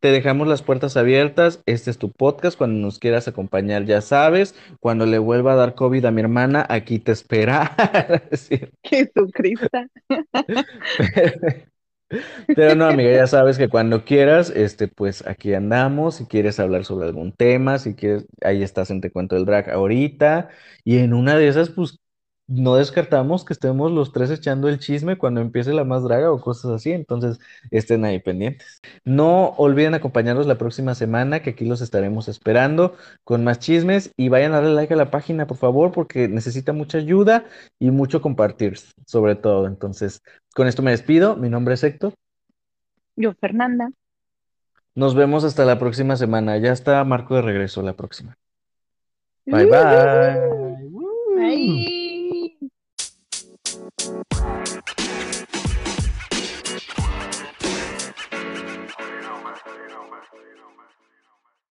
[0.00, 1.62] Te dejamos las puertas abiertas.
[1.64, 2.58] Este es tu podcast.
[2.58, 4.54] Cuando nos quieras acompañar, ya sabes.
[4.80, 7.76] Cuando le vuelva a dar COVID a mi hermana, aquí te espera.
[8.32, 8.60] Sí.
[8.82, 9.68] Jesucristo.
[12.54, 16.16] Pero no, amiga, ya sabes que cuando quieras, este, pues aquí andamos.
[16.16, 19.70] Si quieres hablar sobre algún tema, si quieres, ahí estás en Te Cuento el Drag
[19.70, 20.50] ahorita.
[20.84, 22.00] Y en una de esas, pues
[22.54, 26.40] no descartamos que estemos los tres echando el chisme cuando empiece la más draga o
[26.40, 26.92] cosas así.
[26.92, 27.38] Entonces,
[27.70, 28.80] estén ahí pendientes.
[29.04, 32.94] No olviden acompañarnos la próxima semana, que aquí los estaremos esperando
[33.24, 34.12] con más chismes.
[34.16, 37.46] Y vayan a darle like a la página, por favor, porque necesita mucha ayuda
[37.78, 39.66] y mucho compartir, sobre todo.
[39.66, 40.22] Entonces,
[40.54, 41.36] con esto me despido.
[41.36, 42.12] Mi nombre es Héctor.
[43.16, 43.90] Yo, Fernanda.
[44.94, 46.58] Nos vemos hasta la próxima semana.
[46.58, 48.36] Ya está Marco de regreso la próxima.
[49.46, 50.92] Bye bye.
[51.34, 52.01] Bye.
[54.30, 54.61] Bye.